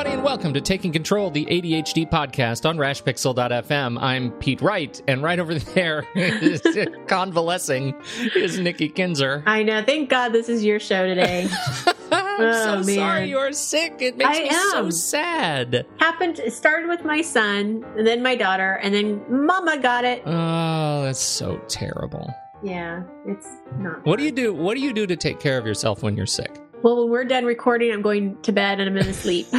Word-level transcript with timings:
everybody, 0.00 0.14
and 0.16 0.24
welcome 0.24 0.54
to 0.54 0.62
Taking 0.62 0.92
Control, 0.92 1.30
the 1.30 1.44
ADHD 1.44 2.08
podcast 2.08 2.66
on 2.66 2.78
RadPixel.fm. 2.78 4.00
I'm 4.00 4.30
Pete 4.32 4.62
Wright, 4.62 4.98
and 5.06 5.22
right 5.22 5.38
over 5.38 5.54
there, 5.58 6.04
convalescing, 7.06 7.94
is 8.34 8.58
Nikki 8.58 8.88
Kinzer. 8.88 9.42
I 9.44 9.62
know. 9.62 9.82
Thank 9.84 10.08
God 10.08 10.30
this 10.30 10.48
is 10.48 10.64
your 10.64 10.80
show 10.80 11.06
today. 11.06 11.48
I'm 12.12 12.40
Oh, 12.40 12.80
so 12.82 12.86
man. 12.86 12.96
sorry 12.96 13.28
you're 13.28 13.52
sick. 13.52 13.96
It 14.00 14.16
makes 14.16 14.38
I 14.38 14.42
me 14.44 14.50
so 14.50 14.88
sad. 14.88 15.86
Happened. 15.98 16.38
It 16.38 16.54
started 16.54 16.88
with 16.88 17.04
my 17.04 17.20
son, 17.20 17.84
and 17.98 18.06
then 18.06 18.22
my 18.22 18.36
daughter, 18.36 18.80
and 18.82 18.94
then 18.94 19.20
Mama 19.28 19.76
got 19.82 20.04
it. 20.06 20.22
Oh, 20.24 21.02
that's 21.02 21.20
so 21.20 21.58
terrible. 21.68 22.32
Yeah, 22.62 23.02
it's 23.26 23.48
not. 23.76 24.06
What 24.06 24.18
do 24.18 24.24
you 24.24 24.32
do? 24.32 24.54
What 24.54 24.78
do 24.78 24.80
you 24.82 24.94
do 24.94 25.06
to 25.06 25.16
take 25.16 25.40
care 25.40 25.58
of 25.58 25.66
yourself 25.66 26.02
when 26.02 26.16
you're 26.16 26.24
sick? 26.24 26.58
Well, 26.82 27.02
when 27.02 27.10
we're 27.10 27.24
done 27.24 27.44
recording, 27.44 27.92
I'm 27.92 28.02
going 28.02 28.40
to 28.42 28.52
bed 28.52 28.80
and 28.80 28.88
I'm 28.88 28.94
going 28.94 29.06
to 29.06 29.14
sleep. 29.14 29.46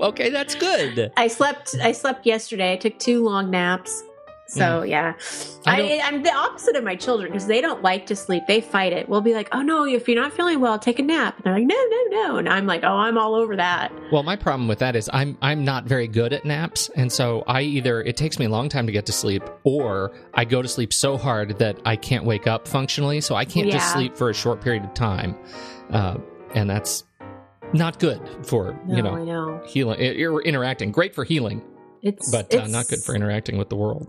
Okay, 0.00 0.28
that's 0.28 0.56
good. 0.56 1.12
I 1.16 1.28
slept. 1.28 1.76
I 1.80 1.92
slept 1.92 2.26
yesterday. 2.26 2.72
I 2.72 2.76
took 2.76 2.98
two 2.98 3.24
long 3.24 3.48
naps. 3.48 4.02
So 4.48 4.82
yeah, 4.82 5.14
Mm. 5.14 5.60
I 5.66 5.80
I, 5.80 6.00
I'm 6.04 6.22
the 6.24 6.34
opposite 6.34 6.74
of 6.76 6.84
my 6.84 6.96
children 6.96 7.30
because 7.30 7.46
they 7.46 7.60
don't 7.62 7.80
like 7.82 8.04
to 8.06 8.16
sleep. 8.16 8.42
They 8.46 8.60
fight 8.60 8.92
it. 8.92 9.08
We'll 9.08 9.22
be 9.22 9.32
like, 9.34 9.48
"Oh 9.52 9.62
no, 9.62 9.86
if 9.86 10.06
you're 10.08 10.20
not 10.20 10.32
feeling 10.34 10.60
well, 10.60 10.78
take 10.80 10.98
a 10.98 11.02
nap." 11.02 11.36
And 11.36 11.44
they're 11.44 11.54
like, 11.54 11.64
"No, 11.66 11.76
no, 11.76 12.02
no," 12.10 12.36
and 12.36 12.48
I'm 12.48 12.66
like, 12.66 12.82
"Oh, 12.82 12.96
I'm 12.96 13.16
all 13.16 13.34
over 13.36 13.54
that." 13.56 13.92
Well, 14.12 14.24
my 14.24 14.36
problem 14.36 14.66
with 14.68 14.80
that 14.80 14.96
is 14.96 15.08
I'm 15.12 15.38
I'm 15.40 15.64
not 15.64 15.84
very 15.84 16.08
good 16.08 16.32
at 16.34 16.44
naps, 16.44 16.90
and 16.96 17.10
so 17.10 17.44
I 17.46 17.62
either 17.62 18.02
it 18.02 18.16
takes 18.18 18.38
me 18.38 18.44
a 18.46 18.50
long 18.50 18.68
time 18.68 18.84
to 18.86 18.92
get 18.92 19.06
to 19.06 19.12
sleep, 19.12 19.44
or 19.62 20.12
I 20.34 20.44
go 20.44 20.60
to 20.60 20.68
sleep 20.68 20.92
so 20.92 21.16
hard 21.16 21.56
that 21.60 21.78
I 21.86 21.96
can't 21.96 22.24
wake 22.24 22.46
up 22.46 22.66
functionally, 22.68 23.20
so 23.22 23.36
I 23.36 23.44
can't 23.46 23.70
just 23.70 23.92
sleep 23.92 24.16
for 24.16 24.28
a 24.28 24.34
short 24.34 24.60
period 24.60 24.84
of 24.84 24.92
time, 24.92 25.36
uh, 25.90 26.16
and 26.54 26.68
that's 26.68 27.04
not 27.72 27.98
good 27.98 28.20
for 28.46 28.78
No, 28.86 28.96
you 28.96 29.02
know 29.02 29.24
know. 29.24 29.62
healing 29.66 30.00
or 30.22 30.42
interacting. 30.42 30.92
Great 30.92 31.14
for 31.14 31.24
healing, 31.24 31.62
It's 32.02 32.30
but 32.30 32.54
uh, 32.54 32.66
not 32.66 32.88
good 32.88 33.02
for 33.02 33.14
interacting 33.14 33.58
with 33.58 33.68
the 33.68 33.76
world. 33.76 34.08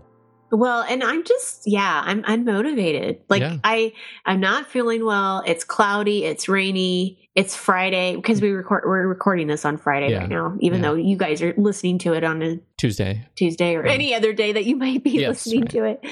Well, 0.52 0.82
and 0.88 1.02
I'm 1.02 1.24
just 1.24 1.62
yeah, 1.66 2.02
I'm 2.04 2.22
unmotivated. 2.22 3.20
Like 3.28 3.40
Yeah. 3.42 3.56
I 3.64 3.92
I'm 4.24 4.40
not 4.40 4.68
feeling 4.68 5.04
well. 5.04 5.42
It's 5.46 5.64
cloudy, 5.64 6.24
it's 6.24 6.48
rainy, 6.48 7.25
it's 7.36 7.54
Friday 7.54 8.16
because 8.16 8.40
we 8.40 8.50
record 8.50 8.82
we're 8.86 9.06
recording 9.06 9.46
this 9.46 9.64
on 9.64 9.76
Friday 9.76 10.10
Yeah. 10.10 10.20
right 10.20 10.28
now, 10.28 10.56
even 10.60 10.82
Yeah. 10.82 10.88
though 10.88 10.94
you 10.96 11.16
guys 11.16 11.42
are 11.42 11.54
listening 11.56 11.98
to 11.98 12.14
it 12.14 12.24
on 12.24 12.42
a 12.42 12.58
Tuesday. 12.78 13.24
Tuesday 13.36 13.74
or 13.76 13.82
Right. 13.82 13.92
any 13.92 14.14
other 14.14 14.32
day 14.32 14.52
that 14.52 14.64
you 14.64 14.76
might 14.76 15.02
be 15.04 15.10
Yes, 15.12 15.46
listening 15.46 15.60
right. 15.62 15.70
to 15.70 15.84
it. 15.84 16.04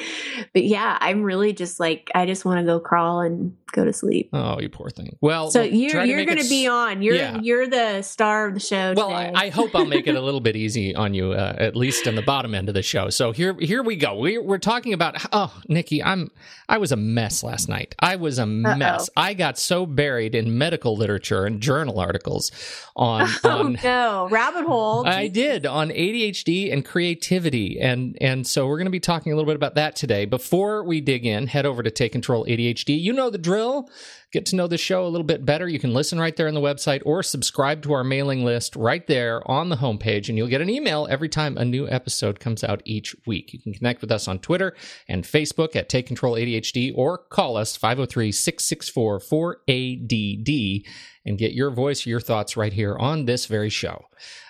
But 0.52 0.64
yeah, 0.64 0.96
I'm 1.00 1.22
really 1.22 1.52
just 1.52 1.80
like 1.80 2.10
I 2.14 2.26
just 2.26 2.44
want 2.44 2.60
to 2.60 2.64
go 2.64 2.78
crawl 2.78 3.20
and 3.22 3.54
go 3.72 3.84
to 3.84 3.92
sleep. 3.92 4.28
Oh, 4.32 4.60
you 4.60 4.68
poor 4.68 4.88
thing. 4.90 5.16
Well, 5.20 5.50
So 5.50 5.62
you're 5.62 6.04
you're 6.04 6.18
make 6.18 6.26
going 6.28 6.38
it 6.38 6.44
to 6.44 6.48
be 6.48 6.68
on. 6.68 7.02
You're 7.02 7.16
Yeah. 7.16 7.40
you're 7.42 7.66
the 7.66 8.02
star 8.02 8.46
of 8.48 8.54
the 8.54 8.60
show. 8.60 8.92
Well. 8.96 9.10
I, 9.10 9.32
I 9.34 9.48
hope 9.48 9.74
I'll 9.74 9.84
make 9.86 10.06
it 10.06 10.14
a 10.14 10.20
little 10.28 10.40
bit 10.40 10.56
easy 10.56 10.94
on 10.94 11.12
you, 11.14 11.32
uh, 11.32 11.56
at 11.58 11.74
least 11.74 12.06
in 12.06 12.14
the 12.14 12.22
bottom 12.22 12.54
end 12.54 12.68
of 12.68 12.74
the 12.74 12.82
show. 12.82 13.08
So 13.10 13.32
here, 13.32 13.56
here 13.58 13.82
we 13.82 13.96
go. 13.96 14.14
We're, 14.16 14.42
we're 14.42 14.58
talking 14.58 14.92
about. 14.92 15.16
Oh, 15.32 15.52
Nikki, 15.68 16.02
I'm. 16.02 16.30
I 16.68 16.78
was 16.78 16.92
a 16.92 16.96
mess 16.96 17.42
last 17.42 17.68
night. 17.68 17.94
I 17.98 18.16
was 18.16 18.38
a 18.38 18.46
mess. 18.46 19.10
I 19.16 19.34
got 19.34 19.58
so 19.58 19.86
buried 19.86 20.34
in 20.34 20.56
medical 20.56 20.96
literature 20.96 21.13
and 21.46 21.60
journal 21.60 21.98
articles 21.98 22.50
on. 22.96 23.28
oh 23.44 23.50
on 23.50 23.78
no, 23.82 24.28
rabbit 24.30 24.64
hole. 24.64 25.06
I 25.06 25.28
did 25.28 25.66
on 25.66 25.90
ADHD 25.90 26.72
and 26.72 26.84
creativity, 26.84 27.80
and 27.80 28.16
and 28.20 28.46
so 28.46 28.66
we're 28.66 28.78
going 28.78 28.86
to 28.86 28.90
be 28.90 29.00
talking 29.00 29.32
a 29.32 29.36
little 29.36 29.48
bit 29.48 29.56
about 29.56 29.74
that 29.74 29.96
today. 29.96 30.24
Before 30.24 30.84
we 30.84 31.00
dig 31.00 31.26
in, 31.26 31.46
head 31.46 31.66
over 31.66 31.82
to 31.82 31.90
Take 31.90 32.12
Control 32.12 32.44
ADHD. 32.46 33.00
You 33.00 33.12
know 33.12 33.30
the 33.30 33.38
drill. 33.38 33.88
Get 34.34 34.46
to 34.46 34.56
know 34.56 34.66
the 34.66 34.76
show 34.76 35.06
a 35.06 35.06
little 35.06 35.24
bit 35.24 35.44
better. 35.44 35.68
You 35.68 35.78
can 35.78 35.94
listen 35.94 36.18
right 36.18 36.34
there 36.34 36.48
on 36.48 36.54
the 36.54 36.60
website 36.60 37.02
or 37.04 37.22
subscribe 37.22 37.82
to 37.82 37.92
our 37.92 38.02
mailing 38.02 38.44
list 38.44 38.74
right 38.74 39.06
there 39.06 39.48
on 39.48 39.68
the 39.68 39.76
homepage, 39.76 40.28
and 40.28 40.36
you'll 40.36 40.48
get 40.48 40.60
an 40.60 40.68
email 40.68 41.06
every 41.08 41.28
time 41.28 41.56
a 41.56 41.64
new 41.64 41.88
episode 41.88 42.40
comes 42.40 42.64
out 42.64 42.82
each 42.84 43.14
week. 43.28 43.52
You 43.52 43.60
can 43.60 43.72
connect 43.72 44.00
with 44.00 44.10
us 44.10 44.26
on 44.26 44.40
Twitter 44.40 44.74
and 45.06 45.22
Facebook 45.22 45.76
at 45.76 45.88
Take 45.88 46.08
Control 46.08 46.34
ADHD 46.34 46.92
or 46.96 47.16
call 47.16 47.56
us 47.56 47.76
503 47.76 48.32
664 48.32 49.20
4ADD 49.20 50.84
and 51.24 51.38
get 51.38 51.52
your 51.52 51.70
voice, 51.70 52.06
your 52.06 52.20
thoughts 52.20 52.56
right 52.56 52.72
here 52.72 52.96
on 52.96 53.24
this 53.24 53.46
very 53.46 53.70
show. 53.70 54.06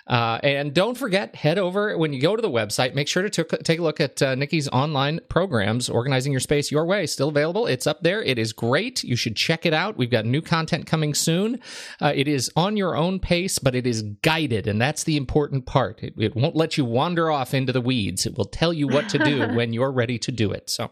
Uh, 0.07 0.39
and 0.43 0.73
don't 0.73 0.97
forget, 0.97 1.35
head 1.35 1.57
over 1.57 1.97
when 1.97 2.13
you 2.13 2.21
go 2.21 2.35
to 2.35 2.41
the 2.41 2.49
website. 2.49 2.93
Make 2.93 3.07
sure 3.07 3.23
to 3.23 3.29
took 3.29 3.49
take 3.63 3.79
a 3.79 3.81
look 3.81 3.99
at 3.99 4.21
uh, 4.21 4.35
Nikki's 4.35 4.67
online 4.67 5.19
programs, 5.29 5.89
Organizing 5.89 6.31
Your 6.31 6.41
Space 6.41 6.71
Your 6.71 6.85
Way. 6.85 7.07
Still 7.07 7.29
available. 7.29 7.65
It's 7.65 7.87
up 7.87 8.03
there. 8.03 8.21
It 8.21 8.37
is 8.37 8.53
great. 8.53 9.03
You 9.03 9.15
should 9.15 9.35
check 9.35 9.65
it 9.65 9.73
out. 9.73 9.97
We've 9.97 10.11
got 10.11 10.25
new 10.25 10.41
content 10.41 10.85
coming 10.85 11.15
soon. 11.15 11.59
Uh, 11.99 12.13
it 12.15 12.27
is 12.27 12.51
on 12.55 12.77
your 12.77 12.95
own 12.95 13.19
pace, 13.19 13.57
but 13.57 13.73
it 13.73 13.87
is 13.87 14.03
guided, 14.21 14.67
and 14.67 14.79
that's 14.79 15.05
the 15.05 15.17
important 15.17 15.65
part. 15.65 16.03
It, 16.03 16.13
it 16.19 16.35
won't 16.35 16.55
let 16.55 16.77
you 16.77 16.85
wander 16.85 17.31
off 17.31 17.55
into 17.55 17.73
the 17.73 17.81
weeds. 17.81 18.27
It 18.27 18.37
will 18.37 18.45
tell 18.45 18.73
you 18.73 18.87
what 18.87 19.09
to 19.09 19.17
do 19.17 19.47
when 19.55 19.73
you're 19.73 19.91
ready 19.91 20.19
to 20.19 20.31
do 20.31 20.51
it. 20.51 20.69
So 20.69 20.91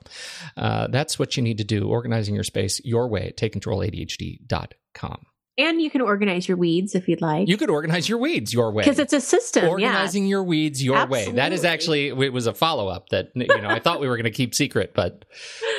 uh, 0.57 0.87
that's 0.87 1.19
what 1.19 1.37
you 1.37 1.43
need 1.43 1.59
to 1.59 1.63
do. 1.63 1.87
Organizing 1.87 2.33
your 2.33 2.43
space 2.43 2.81
your 2.83 3.07
way 3.07 3.27
at 3.27 3.37
takecontroladhd.com. 3.37 5.25
and 5.57 5.81
you 5.81 5.89
can 5.89 6.01
organize 6.01 6.47
your 6.47 6.57
weeds 6.57 6.95
if 6.95 7.07
you'd 7.07 7.21
like. 7.21 7.47
You 7.47 7.57
could 7.57 7.69
organize 7.69 8.09
your 8.09 8.17
weeds 8.17 8.53
your 8.53 8.71
way 8.71 8.83
because 8.83 8.99
it's 8.99 9.13
a 9.13 9.21
system. 9.21 9.67
organizing 9.67 10.25
your 10.25 10.43
weeds 10.43 10.83
your 10.83 11.05
way. 11.05 11.31
That 11.31 11.53
is 11.53 11.63
actually 11.63 12.07
it 12.07 12.33
was 12.33 12.47
a 12.47 12.53
follow 12.53 12.87
up 12.87 13.09
that 13.09 13.31
you 13.35 13.47
know 13.47 13.67
I 13.69 13.79
thought 13.79 13.99
we 13.99 14.07
were 14.07 14.17
going 14.17 14.25
to 14.25 14.31
keep 14.31 14.55
secret, 14.55 14.93
but 14.93 15.25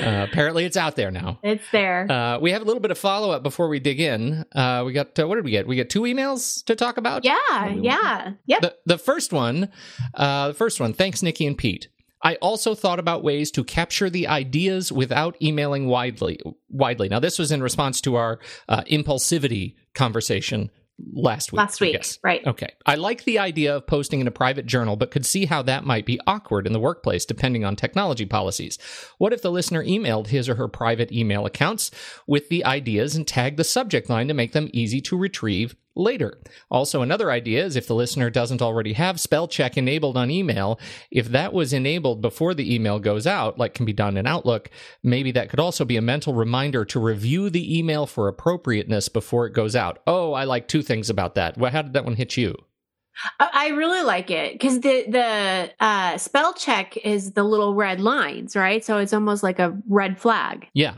uh, 0.00 0.26
apparently 0.30 0.64
it's 0.64 0.76
out 0.76 0.96
there 0.96 1.10
now. 1.10 1.38
it's 1.42 1.64
there. 1.72 2.10
Uh, 2.10 2.38
we 2.38 2.52
have 2.52 2.62
a 2.62 2.64
little 2.64 2.80
bit 2.80 2.90
of 2.90 2.98
follow 2.98 3.30
up 3.30 3.42
before 3.42 3.68
we 3.68 3.80
dig 3.80 4.00
in. 4.00 4.44
Uh, 4.54 4.82
we 4.86 4.92
got 4.92 5.18
uh, 5.18 5.26
what 5.26 5.36
did 5.36 5.44
we 5.44 5.50
get? 5.50 5.66
We 5.66 5.76
get 5.76 5.90
two 5.90 6.02
emails 6.02 6.64
to 6.66 6.76
talk 6.76 6.96
about. 6.96 7.24
yeah, 7.24 7.68
yeah, 7.68 8.32
yep. 8.46 8.60
The 8.62 8.76
the 8.86 8.98
first 8.98 9.32
one, 9.32 9.70
uh, 10.14 10.48
the 10.48 10.54
first 10.54 10.80
one. 10.80 10.92
Thanks, 10.92 11.22
Nikki 11.22 11.46
and 11.46 11.56
Pete. 11.58 11.88
I 12.24 12.36
also 12.36 12.74
thought 12.74 12.98
about 12.98 13.22
ways 13.22 13.50
to 13.52 13.62
capture 13.62 14.08
the 14.08 14.26
ideas 14.26 14.90
without 14.90 15.40
emailing 15.42 15.86
widely. 15.86 16.40
Widely. 16.70 17.08
Now, 17.08 17.20
this 17.20 17.38
was 17.38 17.52
in 17.52 17.62
response 17.62 18.00
to 18.00 18.16
our 18.16 18.40
uh, 18.68 18.82
impulsivity 18.84 19.74
conversation 19.94 20.70
last 21.12 21.52
week. 21.52 21.58
Last 21.58 21.80
week, 21.80 22.06
right? 22.22 22.46
Okay. 22.46 22.68
I 22.86 22.94
like 22.94 23.24
the 23.24 23.38
idea 23.38 23.76
of 23.76 23.86
posting 23.86 24.20
in 24.20 24.26
a 24.26 24.32
private 24.32 24.64
journal, 24.64 24.96
but 24.96 25.10
could 25.10 25.26
see 25.26 25.44
how 25.44 25.62
that 25.62 25.84
might 25.84 26.06
be 26.06 26.20
awkward 26.26 26.66
in 26.66 26.72
the 26.72 26.80
workplace 26.80 27.24
depending 27.24 27.64
on 27.64 27.76
technology 27.76 28.26
policies. 28.26 28.78
What 29.18 29.32
if 29.32 29.42
the 29.42 29.50
listener 29.50 29.84
emailed 29.84 30.28
his 30.28 30.48
or 30.48 30.54
her 30.54 30.68
private 30.68 31.12
email 31.12 31.46
accounts 31.46 31.90
with 32.26 32.48
the 32.48 32.64
ideas 32.64 33.16
and 33.16 33.26
tagged 33.26 33.56
the 33.56 33.64
subject 33.64 34.08
line 34.08 34.28
to 34.28 34.34
make 34.34 34.52
them 34.52 34.70
easy 34.72 35.00
to 35.02 35.18
retrieve 35.18 35.74
later? 35.96 36.40
Also, 36.70 37.02
another 37.02 37.30
idea 37.30 37.64
is 37.64 37.76
if 37.76 37.86
the 37.86 37.94
listener 37.94 38.30
doesn't 38.30 38.62
already 38.62 38.92
have 38.94 39.20
spell 39.20 39.46
check 39.48 39.76
enabled 39.76 40.16
on 40.16 40.30
email, 40.30 40.78
if 41.10 41.28
that 41.28 41.52
was 41.52 41.72
enabled 41.72 42.20
before 42.20 42.54
the 42.54 42.74
email 42.74 42.98
goes 42.98 43.26
out, 43.26 43.58
like 43.58 43.74
can 43.74 43.86
be 43.86 43.92
done 43.92 44.16
in 44.16 44.26
Outlook, 44.26 44.70
maybe 45.02 45.32
that 45.32 45.50
could 45.50 45.60
also 45.60 45.84
be 45.84 45.96
a 45.96 46.02
mental 46.02 46.34
reminder 46.34 46.84
to 46.84 47.00
review 47.00 47.50
the 47.50 47.78
email 47.78 48.06
for 48.06 48.28
appropriateness 48.28 49.08
before 49.08 49.46
it 49.46 49.52
goes 49.52 49.74
out. 49.76 50.00
Oh, 50.06 50.32
I 50.32 50.44
like 50.44 50.68
two 50.68 50.82
things 50.82 51.10
about 51.10 51.34
that. 51.36 51.56
Well, 51.56 51.70
how 51.72 51.82
did 51.82 51.92
that 51.94 52.04
one 52.04 52.16
hit 52.16 52.36
you? 52.36 52.54
I 53.38 53.50
I 53.52 53.68
really 53.68 54.02
like 54.02 54.30
it 54.30 54.54
because 54.54 54.80
the 54.80 55.04
the 55.08 55.70
uh, 55.78 56.18
spell 56.18 56.52
check 56.52 56.96
is 56.96 57.32
the 57.32 57.44
little 57.44 57.72
red 57.74 58.00
lines, 58.00 58.56
right? 58.56 58.84
So 58.84 58.98
it's 58.98 59.12
almost 59.12 59.42
like 59.44 59.60
a 59.60 59.76
red 59.88 60.18
flag, 60.18 60.68
Yeah. 60.74 60.94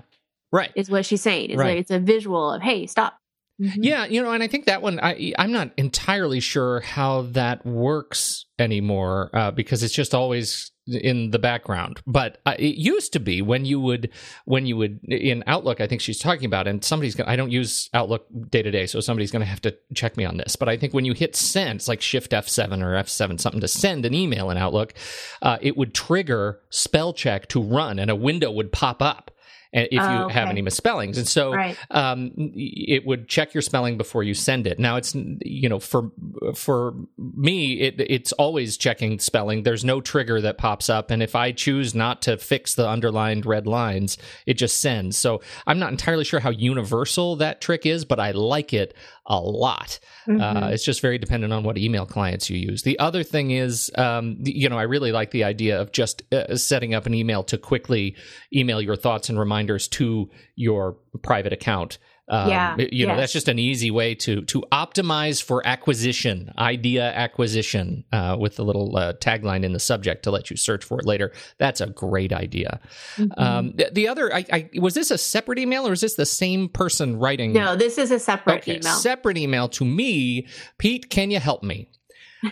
Right. 0.51 0.71
is 0.75 0.89
what 0.89 1.05
she's 1.05 1.21
saying. 1.21 1.51
It's 1.51 1.59
Right. 1.59 1.71
like 1.75 1.78
it's 1.81 1.91
a 1.91 1.99
visual 1.99 2.53
of 2.53 2.63
hey, 2.63 2.87
stop. 2.87 3.19
Mhm. 3.61 3.77
Yeah, 3.78 4.05
you 4.05 4.22
know, 4.22 4.33
and 4.33 4.43
I 4.43 4.49
think 4.49 4.67
that 4.67 4.83
one 4.83 5.00
I 5.00 5.33
I'm 5.39 5.50
not 5.53 5.71
entirely 5.77 6.41
sure 6.41 6.81
how 6.81 7.22
that 7.33 7.65
works 7.65 8.44
anymore 8.59 9.31
uh, 9.33 9.50
because 9.50 9.83
it's 9.83 9.94
just 9.94 10.15
always 10.15 10.72
in 10.87 11.31
the 11.31 11.39
background. 11.39 12.00
But 12.06 12.39
uh, 12.45 12.55
it 12.59 12.77
used 12.77 13.15
to 13.15 13.21
be 13.21 13.41
when 13.41 13.65
you 13.65 13.81
would 13.81 14.11
when 14.45 14.66
you 14.66 14.77
would 14.77 15.00
in 15.05 15.43
Outlook. 15.47 15.81
I 15.81 15.87
think 15.87 16.03
she's 16.03 16.19
talking 16.19 16.45
about, 16.45 16.69
and 16.69 16.84
somebody's 16.84 17.15
gonna. 17.15 17.30
I 17.30 17.36
don't 17.36 17.51
use 17.51 17.89
Outlook 17.95 18.27
day 18.51 18.60
to 18.60 18.71
day, 18.71 18.86
so 18.86 19.01
somebody's 19.01 19.30
going 19.30 19.41
to 19.41 19.47
have 19.47 19.63
to 19.63 19.75
check 19.95 20.19
me 20.19 20.27
on 20.27 20.36
this. 20.36 20.54
But 20.57 20.69
I 20.69 20.77
think 20.77 20.92
when 20.92 21.07
you 21.07 21.15
hit 21.15 21.34
send, 21.34 21.77
it's 21.77 21.89
like 21.89 22.03
Shift 22.03 22.34
F 22.34 22.48
seven 22.48 22.83
or 22.83 22.95
F 22.95 23.09
seven 23.09 23.39
something 23.39 23.63
to 23.63 23.69
send 23.69 24.04
an 24.04 24.13
email 24.13 24.51
in 24.51 24.59
Outlook, 24.59 24.92
uh, 25.41 25.57
it 25.63 25.78
would 25.78 25.95
trigger 25.95 26.60
spell 26.69 27.15
check 27.15 27.48
to 27.48 27.63
run, 27.63 27.98
and 27.98 28.10
a 28.10 28.16
window 28.16 28.51
would 28.51 28.71
pop 28.71 29.01
up. 29.01 29.30
If 29.77 29.93
you 29.93 29.99
Oh, 29.99 30.28
have 30.28 30.49
any 30.49 30.63
misspellings, 30.63 31.19
and 31.19 31.28
so 31.28 31.53
Right. 31.53 31.77
um, 31.91 32.33
it 32.55 33.05
would 33.07 33.28
check 33.28 33.53
your 33.53 33.61
spelling 33.61 33.99
before 33.99 34.23
you 34.23 34.33
send 34.33 34.67
it. 34.67 34.78
Now 34.78 34.97
it's 34.97 35.15
you 35.15 35.69
know 35.69 35.78
for 35.78 36.11
for 36.55 36.95
me 37.19 37.81
it 37.81 37.97
it's 37.99 38.33
always 38.33 38.78
checking 38.78 39.19
spelling. 39.19 39.65
There's 39.65 39.84
no 39.84 40.01
trigger 40.01 40.41
that 40.41 40.57
pops 40.57 40.89
up, 40.89 41.11
and 41.11 41.23
if 41.23 41.34
I 41.37 41.53
choose 41.53 41.95
not 41.95 42.23
to 42.23 42.39
fix 42.39 42.75
the 42.75 42.89
underlined 42.89 43.45
red 43.45 43.67
lines, 43.67 44.17
it 44.47 44.55
just 44.55 44.81
sends. 44.81 45.19
So 45.19 45.43
I'm 45.67 45.78
not 45.78 45.91
entirely 45.91 46.25
sure 46.25 46.41
how 46.41 46.51
universal 46.51 47.37
that 47.37 47.61
trick 47.61 47.84
is, 47.84 48.07
but 48.07 48.19
I 48.19 48.31
like 48.31 48.73
it 48.73 48.95
a 49.28 49.41
lot. 49.41 49.99
Uh, 50.28 50.31
Mhm. 50.33 50.73
it's 50.73 50.84
just 50.84 51.01
very 51.01 51.19
dependent 51.19 51.53
on 51.53 51.63
what 51.65 51.78
email 51.78 52.07
clients 52.07 52.49
you 52.49 52.57
use. 52.59 52.83
The 52.83 52.99
other 52.99 53.23
thing 53.23 53.51
is, 53.51 53.91
um, 53.97 54.37
you 54.43 54.69
know, 54.69 54.78
I 54.78 54.83
really 54.83 55.13
like 55.13 55.31
the 55.33 55.45
idea 55.45 55.81
of 55.81 55.93
just 55.93 56.23
uh, 56.33 56.57
setting 56.57 56.95
up 56.95 57.07
an 57.07 57.15
email 57.15 57.43
to 57.45 57.59
quickly 57.59 58.17
email 58.55 58.81
your 58.81 58.97
thoughts 58.97 59.28
and 59.28 59.39
reminders 59.39 59.89
to 59.89 60.31
your 60.55 60.97
private 61.23 61.53
account. 61.53 61.99
Um, 62.28 62.51
Yeah, 62.51 62.77
you 62.78 63.07
know 63.07 63.17
that's 63.17 63.33
just 63.33 63.49
an 63.49 63.59
easy 63.59 63.91
way 63.91 64.15
to 64.17 64.43
to 64.43 64.65
optimize 64.73 65.43
for 65.43 65.67
acquisition, 65.67 66.53
idea 66.59 67.13
acquisition, 67.13 68.05
uh, 68.13 68.37
with 68.39 68.57
the 68.57 68.65
little 68.65 68.97
uh, 68.97 69.13
tagline 69.15 69.65
in 69.65 69.73
the 69.73 69.78
subject 69.78 70.25
to 70.25 70.31
let 70.31 70.51
you 70.51 70.57
search 70.57 70.84
for 70.84 70.99
it 70.99 71.07
later. 71.07 71.33
That's 71.59 71.81
a 71.81 71.87
great 71.87 72.33
idea. 72.33 72.81
Mhm. 73.17 73.39
Um, 73.39 73.73
the, 73.77 73.91
the 73.93 74.09
other, 74.09 74.34
I, 74.34 74.45
I, 74.53 74.71
was 74.78 74.95
this 74.95 75.11
a 75.11 75.19
separate 75.19 75.59
email 75.59 75.87
or 75.87 75.93
is 75.93 76.01
this 76.01 76.15
the 76.15 76.27
same 76.27 76.69
person 76.69 77.19
writing? 77.19 77.53
no, 77.53 77.77
this 77.77 77.97
is 77.99 78.11
a 78.11 78.19
separate 78.19 78.63
okay, 78.63 78.77
email. 78.77 78.93
separate 78.95 79.39
email 79.39 79.69
to 79.69 79.84
me. 79.84 80.47
Pete, 80.78 81.09
can 81.11 81.31
you 81.31 81.39
help 81.39 81.63
me? 81.63 81.89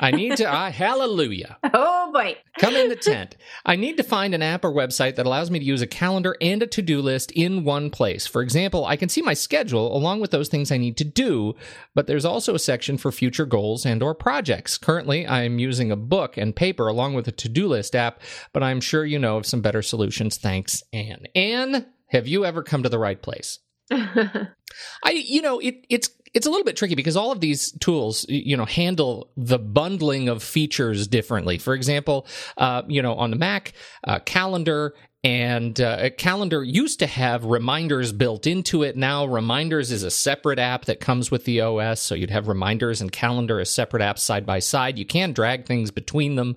I 0.01 0.11
need 0.11 0.37
to. 0.39 0.51
I 0.51 0.71
hallelujah. 0.71 1.59
oh 1.75 2.11
boy. 2.13 2.37
Come 2.59 2.77
in 2.77 2.89
the 2.89 2.97
tent. 2.97 3.37
I 3.65 3.77
need 3.77 3.97
to 3.97 4.03
find 4.03 4.35
an 4.35 4.43
app 4.43 4.65
or 4.65 4.73
website 4.73 5.17
that 5.17 5.27
allows 5.27 5.51
me 5.51 5.59
to 5.59 5.65
use 5.65 5.83
a 5.83 5.87
calendar 5.87 6.37
and 6.41 6.63
a 6.63 6.67
to 6.67 6.83
do 6.83 7.01
list 7.01 7.31
in 7.33 7.65
one 7.65 7.91
place. 7.91 8.27
For 8.27 8.43
example, 8.43 8.85
I 8.87 8.97
can 8.97 9.09
see 9.09 9.23
my 9.23 9.35
schedule 9.35 9.97
along 9.97 10.21
with 10.21 10.31
those 10.31 10.49
things 10.49 10.71
I 10.71 10.77
need 10.77 10.97
to 10.99 11.05
do, 11.05 11.55
but 11.95 12.07
there's 12.07 12.25
also 12.25 12.55
a 12.55 12.59
section 12.59 12.99
for 12.99 13.13
future 13.13 13.47
goals 13.47 13.85
and 13.85 14.03
or 14.03 14.15
projects. 14.15 14.79
Currently, 14.79 15.27
I'm 15.27 15.59
using 15.59 15.91
a 15.91 15.97
book 15.97 16.37
and 16.37 16.55
paper 16.55 16.89
along 16.89 17.15
with 17.15 17.29
a 17.29 17.33
to 17.33 17.49
do 17.49 17.69
list 17.69 17.97
app, 17.97 18.21
but 18.53 18.63
I'm 18.63 18.81
sure 18.81 19.05
you 19.05 19.19
know 19.19 19.37
of 19.37 19.47
some 19.47 19.61
better 19.61 19.83
solutions. 19.83 20.37
Thanks, 20.37 20.83
Anne. 20.93 21.27
Anne, 21.35 21.87
have 22.09 22.27
you 22.27 22.45
ever 22.45 22.63
come 22.63 22.83
to 22.83 22.89
the 22.89 22.99
right 22.99 23.21
place? 23.21 23.59
I, 23.91 24.51
you 25.11 25.43
know, 25.43 25.59
it, 25.59 25.85
it's 25.89 26.11
it's 26.35 26.47
a 26.47 26.51
little 26.51 26.65
bit 26.65 26.77
tricky 26.77 26.95
because 26.97 27.17
all 27.17 27.31
of 27.33 27.41
these 27.41 27.73
tools, 27.79 28.27
you 28.29 28.57
know, 28.57 28.65
handle 28.65 29.31
the 29.37 29.59
bundling 29.59 30.29
of 30.29 30.43
features 30.43 31.07
differently. 31.07 31.59
For 31.59 31.75
example, 31.75 32.27
uh, 32.59 32.83
you 32.89 33.01
know, 33.01 33.15
on 33.15 33.31
the 33.31 33.37
Mac, 33.37 33.73
uh, 34.03 34.19
Calendar 34.19 34.95
and 35.25 35.81
uh, 35.81 36.11
Calendar 36.11 36.63
used 36.63 36.99
to 36.99 37.07
have 37.07 37.47
reminders 37.47 38.13
built 38.13 38.47
into 38.47 38.83
it. 38.83 38.95
Now, 38.95 39.25
Reminders 39.25 39.91
is 39.91 40.03
a 40.03 40.11
separate 40.11 40.59
app 40.59 40.85
that 40.85 41.01
comes 41.01 41.31
with 41.31 41.45
the 41.45 41.63
OS, 41.63 42.01
so 42.01 42.15
you'd 42.15 42.29
have 42.29 42.47
Reminders 42.47 43.01
and 43.01 43.11
Calendar 43.11 43.59
as 43.59 43.73
separate 43.73 44.03
apps 44.03 44.19
side 44.19 44.45
by 44.45 44.59
side. 44.59 44.99
You 44.99 45.07
can 45.07 45.33
drag 45.33 45.65
things 45.65 45.91
between 45.91 46.35
them, 46.35 46.57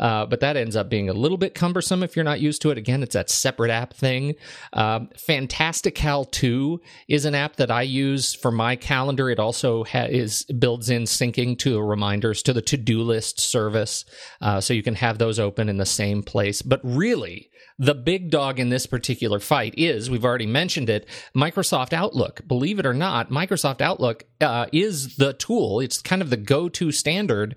uh, 0.00 0.24
but 0.24 0.40
that 0.40 0.56
ends 0.56 0.76
up 0.76 0.88
being 0.88 1.10
a 1.10 1.12
little 1.12 1.36
bit 1.36 1.54
cumbersome 1.54 2.02
if 2.02 2.16
you're 2.16 2.24
not 2.24 2.40
used 2.40 2.62
to 2.62 2.70
it. 2.70 2.78
Again, 2.78 3.02
it's 3.02 3.12
that 3.12 3.28
separate 3.28 3.70
app 3.70 3.92
thing. 3.92 4.34
Um, 4.72 5.10
Fantastical 5.18 6.24
2 6.24 6.80
is 7.08 7.26
an 7.26 7.34
app 7.34 7.56
that 7.56 7.70
I 7.70 7.82
use 7.82 8.32
for 8.32 8.50
my 8.50 8.76
calendar. 8.76 9.28
It 9.28 9.38
also 9.38 9.84
ha- 9.84 10.08
is 10.08 10.44
builds 10.44 10.88
in 10.88 11.02
syncing 11.02 11.58
to 11.58 11.78
reminders 11.82 12.42
to 12.44 12.54
the 12.54 12.62
to 12.62 12.78
do 12.78 13.02
list 13.02 13.40
service, 13.40 14.06
uh, 14.40 14.62
so 14.62 14.72
you 14.72 14.82
can 14.82 14.94
have 14.94 15.18
those 15.18 15.38
open 15.38 15.68
in 15.68 15.76
the 15.76 15.84
same 15.84 16.22
place. 16.22 16.62
But 16.62 16.80
really, 16.82 17.50
the 17.78 17.94
big 17.94 18.30
dog 18.30 18.58
in 18.58 18.70
this 18.70 18.86
particular 18.86 19.38
fight 19.38 19.74
is 19.76 20.10
we've 20.10 20.24
already 20.24 20.46
mentioned 20.46 20.88
it 20.88 21.06
Microsoft 21.34 21.92
Outlook. 21.92 22.40
Believe 22.46 22.78
it 22.78 22.86
or 22.86 22.94
not, 22.94 23.30
Microsoft 23.30 23.80
Outlook 23.80 24.24
uh, 24.40 24.66
is 24.72 25.16
the 25.16 25.34
tool. 25.34 25.80
It's 25.80 26.00
kind 26.00 26.22
of 26.22 26.30
the 26.30 26.36
go 26.36 26.68
to 26.70 26.90
standard 26.90 27.54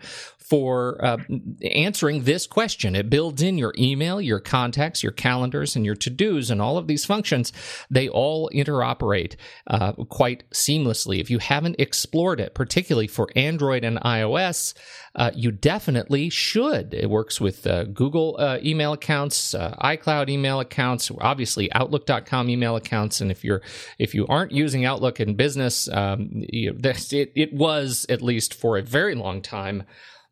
for 0.49 0.97
uh, 1.05 1.17
answering 1.61 2.23
this 2.23 2.47
question. 2.47 2.95
It 2.95 3.07
builds 3.07 3.43
in 3.43 3.59
your 3.59 3.71
email, 3.77 4.19
your 4.19 4.39
contacts, 4.39 5.03
your 5.03 5.11
calendars, 5.11 5.75
and 5.75 5.85
your 5.85 5.95
to 5.97 6.09
dos, 6.09 6.49
and 6.49 6.59
all 6.59 6.79
of 6.79 6.87
these 6.87 7.05
functions. 7.05 7.53
They 7.91 8.09
all 8.09 8.49
interoperate 8.51 9.35
uh, 9.67 9.91
quite 9.93 10.49
seamlessly. 10.49 11.19
If 11.19 11.29
you 11.29 11.37
haven't 11.37 11.75
explored 11.77 12.39
it, 12.39 12.55
particularly 12.55 13.05
for 13.05 13.29
Android 13.35 13.83
and 13.83 13.99
iOS, 13.99 14.73
uh, 15.13 15.29
you 15.35 15.51
definitely 15.51 16.29
should. 16.31 16.95
It 16.95 17.11
works 17.11 17.39
with 17.39 17.67
uh, 17.67 17.83
Google 17.83 18.35
uh, 18.39 18.57
email 18.63 18.93
accounts, 18.93 19.53
uh, 19.53 19.75
iCloud 19.79 20.29
email 20.29 20.59
accounts, 20.59 21.11
obviously 21.21 21.71
Outlook.com 21.73 22.49
email 22.49 22.75
accounts, 22.75 23.21
and 23.21 23.29
if 23.29 23.43
you're 23.43 23.61
if 23.99 24.15
you 24.15 24.25
aren't 24.25 24.51
using 24.51 24.83
Outlook 24.83 25.19
in 25.19 25.35
business, 25.35 25.87
um, 25.89 26.29
you, 26.31 26.75
it, 26.83 27.31
it 27.35 27.53
was 27.53 28.07
at 28.09 28.23
least 28.23 28.55
for 28.55 28.79
a 28.79 28.81
very 28.81 29.13
long 29.13 29.43
time 29.43 29.83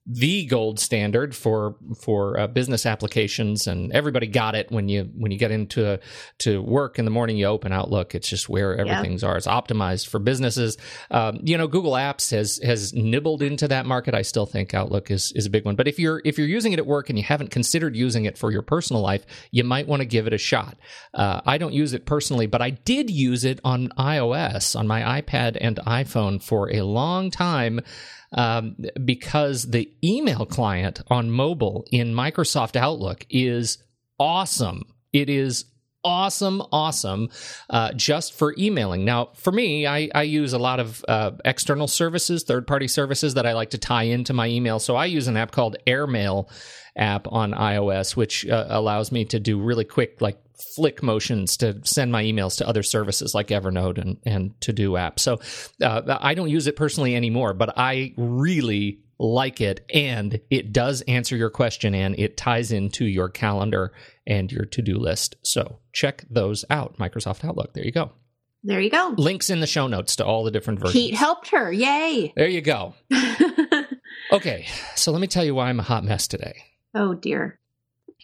the 0.10 0.46
gold 0.46 0.80
standard 0.80 1.36
for 1.36 1.76
for 2.00 2.40
uh, 2.40 2.48
business 2.48 2.86
applications 2.86 3.68
and 3.68 3.92
everybody 3.92 4.26
got 4.26 4.56
it 4.56 4.72
when 4.72 4.88
you 4.88 5.10
when 5.16 5.34
you 5.34 5.38
get 5.38 5.52
into 5.52 6.00
to 6.38 6.62
work 6.62 6.98
in 6.98 7.04
the 7.04 7.12
morning 7.12 7.36
you 7.36 7.46
open 7.46 7.74
outlook 7.74 8.16
it's 8.16 8.30
just 8.30 8.48
where 8.48 8.78
everything's 8.78 9.24
are. 9.24 9.36
It's 9.36 9.48
optimized 9.48 10.08
for 10.08 10.20
businesses. 10.20 10.78
Um, 11.12 11.40
you 11.44 11.58
know 11.58 11.68
google 11.68 11.94
apps 11.94 12.32
has 12.32 12.58
has 12.64 12.94
nibbled 12.94 13.42
into 13.42 13.68
that 13.68 13.86
market. 13.86 14.16
I 14.16 14.22
still 14.22 14.46
think 14.46 14.74
outlook 14.74 15.12
is 15.12 15.34
is 15.36 15.46
a 15.46 15.50
big 15.50 15.66
one. 15.66 15.76
But 15.76 15.90
if 15.90 16.00
you're 16.00 16.22
if 16.24 16.38
you're 16.38 16.48
using 16.48 16.72
it 16.72 16.80
at 16.80 16.86
work 16.86 17.10
and 17.10 17.20
you 17.20 17.26
haven't 17.26 17.52
considered 17.52 17.96
using 17.96 18.24
it 18.24 18.38
for 18.38 18.50
your 18.50 18.62
personal 18.62 19.02
life 19.02 19.26
you 19.52 19.66
might 19.66 19.88
want 19.88 20.02
to 20.02 20.06
give 20.06 20.26
it 20.26 20.34
a 20.34 20.38
shot. 20.38 20.78
Uh, 21.14 21.42
i 21.46 21.58
don't 21.58 21.74
use 21.74 21.94
it 21.94 22.06
personally 22.06 22.46
but 22.46 22.62
i 22.62 22.70
did 22.70 23.10
use 23.10 23.44
it 23.44 23.60
on 23.64 23.90
ios 23.98 24.76
on 24.78 24.88
my 24.88 25.22
ipad 25.22 25.58
and 25.60 25.78
iphone 25.88 26.42
for 26.42 26.72
a 26.72 26.82
long 26.82 27.32
time 27.32 27.82
um, 28.34 28.76
because 29.04 29.64
the 29.72 29.92
email 30.04 30.46
client 30.46 31.02
on 31.08 31.32
mobile 31.32 31.86
in 31.92 32.14
Microsoft 32.14 32.76
Outlook 32.76 33.26
is 33.30 33.78
awesome. 34.20 34.84
It 35.14 35.30
is 35.30 35.66
awesome, 36.08 36.64
awesome, 36.72 37.30
uh, 37.70 37.92
just 37.94 38.34
for 38.34 38.56
emailing. 38.58 39.04
Now, 39.04 39.30
for 39.34 39.52
me, 39.52 39.86
I, 39.86 40.10
I 40.16 40.24
use 40.24 40.54
a 40.54 40.58
lot 40.58 40.80
of 40.80 41.04
uh, 41.08 41.32
external 41.44 41.88
services, 41.88 42.44
third 42.44 42.66
party 42.66 42.88
services 42.88 43.34
that 43.34 43.46
I 43.46 43.54
like 43.54 43.72
to 43.72 43.78
tie 43.78 44.04
into 44.04 44.32
my 44.34 44.48
email. 44.48 44.80
So 44.80 44.96
I 44.96 45.06
use 45.06 45.28
an 45.28 45.36
app 45.36 45.52
called 45.52 45.76
AirMail 45.86 46.50
app 46.96 47.28
on 47.28 47.52
iOS, 47.52 48.16
which 48.16 48.48
uh, 48.48 48.68
allows 48.70 49.12
me 49.12 49.26
to 49.26 49.40
do 49.40 49.60
really 49.60 49.84
quick, 49.84 50.22
like 50.22 50.40
flick 50.76 51.04
motions 51.04 51.58
to 51.58 51.80
send 51.84 52.12
my 52.12 52.24
emails 52.24 52.58
to 52.58 52.68
other 52.68 52.84
services 52.84 53.36
like 53.36 53.48
Evernote 53.48 53.98
and, 53.98 54.18
and 54.26 54.60
To 54.62 54.74
Do 54.74 54.96
app. 54.96 55.20
So 55.20 55.40
uh, 55.84 56.18
I 56.22 56.34
don't 56.34 56.50
use 56.50 56.68
it 56.68 56.78
personally 56.78 57.16
anymore, 57.16 57.54
but 57.54 57.78
I 57.78 58.14
really 58.18 59.02
like 59.20 59.62
it. 59.62 59.86
And 59.94 60.40
it 60.50 60.72
does 60.74 61.02
answer 61.02 61.36
your 61.36 61.50
question 61.50 61.94
and 61.96 62.18
it 62.20 62.38
ties 62.38 62.72
into 62.72 63.06
your 63.06 63.30
calendar 63.30 63.92
and 64.26 64.52
your 64.52 64.66
to 64.66 64.82
do 64.82 64.98
list. 64.98 65.36
So 65.44 65.80
check 65.94 66.26
those 66.30 66.64
out. 66.70 66.98
Microsoft 66.98 67.44
Outlook. 67.46 67.74
There 67.74 67.86
you 67.86 67.92
go. 67.92 68.12
there 68.64 68.80
you 68.82 68.90
go. 68.90 69.14
Links 69.18 69.50
in 69.50 69.60
the 69.60 69.68
show 69.68 69.88
notes 69.88 70.16
to 70.18 70.26
all 70.26 70.44
the 70.44 70.52
different 70.52 70.80
versions. 70.80 70.94
Pete 70.94 71.14
helped 71.16 71.50
her. 71.50 71.72
Yay. 71.72 72.34
There 72.36 72.48
you 72.50 72.62
go. 72.62 72.94
Okay, 74.32 74.66
so 74.96 75.12
let 75.14 75.22
me 75.22 75.28
tell 75.28 75.46
you 75.46 75.56
why 75.56 75.70
I'm 75.70 75.80
a 75.80 75.84
hot 75.84 76.04
mess 76.04 76.28
today. 76.28 76.56
oh 76.94 77.14
dear. 77.14 77.60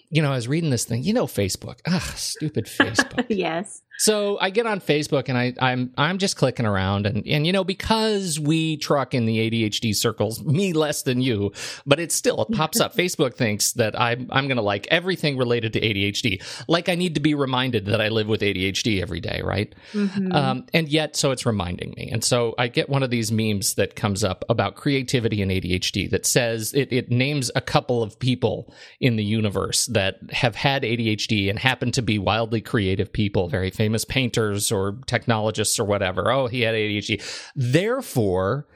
You 0.10 0.22
know, 0.22 0.32
I 0.32 0.36
was 0.36 0.48
reading 0.50 0.70
this 0.70 0.84
thing. 0.86 1.04
You 1.04 1.14
know, 1.14 1.28
Facebook. 1.28 1.80
Ah, 1.88 2.14
stupid 2.18 2.66
Facebook. 2.80 3.26
yes. 3.30 3.82
So 3.98 4.40
I 4.40 4.50
get 4.50 4.66
on 4.66 4.80
Facebook 4.80 5.30
and 5.30 5.38
I, 5.38 5.54
I'm 5.62 5.94
I'm 5.98 6.18
just 6.18 6.36
clicking 6.36 6.66
around 6.66 7.06
and 7.06 7.26
and 7.28 7.46
you 7.46 7.54
know 7.54 7.64
because 7.64 8.40
we 8.40 8.78
truck 8.78 9.14
in 9.14 9.26
the 9.26 9.50
ADHD 9.50 9.96
circles, 9.96 10.44
me 10.44 10.74
less 10.74 11.04
than 11.04 11.22
you, 11.22 11.52
but 11.86 12.00
it 12.00 12.12
still 12.12 12.42
it 12.42 12.52
pops 12.56 12.80
up. 12.80 12.96
Facebook 12.96 13.36
thinks 13.36 13.74
that 13.74 14.00
I'm 14.00 14.28
I'm 14.32 14.48
gonna 14.48 14.62
like 14.64 14.88
everything 14.90 15.38
related 15.38 15.74
to 15.74 15.82
ADHD, 15.82 16.42
like 16.68 16.90
I 16.90 16.96
need 16.96 17.14
to 17.16 17.22
be 17.22 17.36
reminded 17.36 17.86
that 17.86 18.02
I 18.02 18.10
live 18.10 18.28
with 18.28 18.42
ADHD 18.42 19.02
every 19.02 19.20
day, 19.20 19.42
right? 19.44 19.74
Mhm. 19.94 20.34
Um, 20.34 20.66
and 20.74 20.90
yet, 20.90 21.16
so 21.16 21.32
it's 21.32 21.46
reminding 21.46 21.94
me. 21.96 22.10
And 22.12 22.24
so 22.24 22.56
I 22.58 22.70
get 22.70 22.90
one 22.90 23.04
of 23.04 23.12
these 23.12 23.32
memes 23.32 23.76
that 23.76 23.96
comes 23.96 24.24
up 24.24 24.44
about 24.50 24.76
creativity 24.76 25.42
and 25.42 25.52
ADHD 25.52 26.10
that 26.10 26.26
says 26.26 26.74
it, 26.74 26.92
it 26.92 27.12
names 27.12 27.52
a 27.56 27.62
couple 27.62 28.02
of 28.02 28.18
people 28.18 28.74
in 29.00 29.18
the 29.18 29.24
universe 29.24 29.86
that 29.88 30.18
have 30.32 30.56
had 30.56 30.82
ADHD 30.82 31.50
and 31.50 31.60
happen 31.60 31.92
to 31.92 32.02
be 32.02 32.18
wildly 32.18 32.60
creative 32.60 33.14
people, 33.14 33.48
very 33.50 33.70
famous 33.70 33.83
painters 34.06 34.72
or 34.72 35.00
technologists 35.06 35.80
or 35.80 35.86
whatever. 35.86 36.32
Oh, 36.32 36.48
he 36.48 36.62
had 36.62 36.76
ADHD. 36.76 37.22
Therefore, 37.56 38.68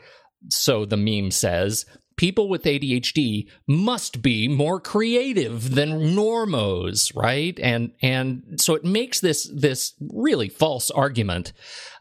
so 0.50 0.86
the 0.86 0.98
meme 0.98 1.32
says, 1.32 1.86
people 2.18 2.50
with 2.50 2.64
ADHD 2.64 3.48
must 3.68 4.22
be 4.22 4.48
more 4.48 4.80
creative 4.82 5.76
than 5.76 6.16
normos, 6.16 7.16
right? 7.16 7.58
And 7.62 7.92
and 8.02 8.60
so 8.60 8.76
it 8.76 8.84
makes 8.84 9.20
this 9.22 9.50
this 9.54 9.94
really 10.02 10.50
false 10.50 10.92
argument 10.92 11.54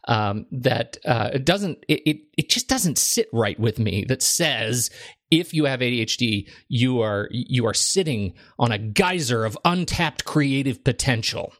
um, 0.07 0.47
that 0.51 0.97
uh, 1.05 1.29
it 1.33 1.45
doesn't 1.45 1.85
it, 1.87 2.01
it 2.05 2.17
it 2.37 2.49
just 2.49 2.67
doesn't 2.67 2.97
sit 2.97 3.29
right 3.31 3.59
with 3.59 3.79
me. 3.79 4.03
That 4.07 4.21
says 4.21 4.89
if 5.31 5.53
you 5.53 5.65
have 5.65 5.79
ADHD, 5.79 6.49
you 6.67 7.01
are 7.01 7.29
you 7.31 7.65
are 7.65 7.73
sitting 7.73 8.33
on 8.59 8.71
a 8.71 8.77
geyser 8.79 9.45
of 9.45 9.57
untapped 9.63 10.25
creative 10.25 10.83
potential. 10.83 11.53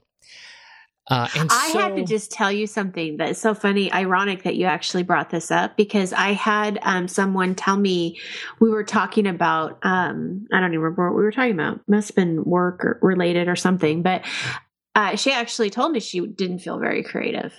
Uh, 1.10 1.28
and 1.38 1.50
I 1.52 1.72
so, 1.72 1.80
had 1.80 1.96
to 1.96 2.04
just 2.04 2.32
tell 2.32 2.52
you 2.52 2.68
something 2.68 3.18
that's 3.18 3.40
so 3.40 3.54
funny, 3.54 3.92
ironic 3.94 4.44
that 4.44 4.56
you 4.56 4.66
actually 4.66 5.04
brought 5.04 5.30
this 5.30 5.52
up 5.52 5.78
because 5.78 6.12
I 6.12 6.34
had 6.34 6.80
um, 6.82 7.08
someone 7.08 7.56
tell 7.56 7.78
me 7.78 8.20
we 8.60 8.70
were 8.70 8.84
talking 8.84 9.26
about, 9.26 9.80
um, 9.84 10.48
I 10.52 10.60
don't 10.60 10.72
even 10.72 10.82
remember 10.82 11.10
what 11.10 11.18
we 11.18 11.24
were 11.24 11.32
talking 11.32 11.54
about. 11.54 11.80
Must 11.88 12.10
have 12.10 12.16
been 12.16 12.44
work 12.44 12.84
or 12.84 13.00
related 13.02 13.48
or 13.48 13.56
something, 13.56 14.02
but 14.02 14.26
uh, 14.96 15.16
she 15.16 15.32
actually 15.32 15.70
told 15.70 15.94
me 15.94 16.02
she 16.02 16.26
didn't 16.26 16.60
feel 16.60 16.78
very 16.78 17.04
creative 17.04 17.54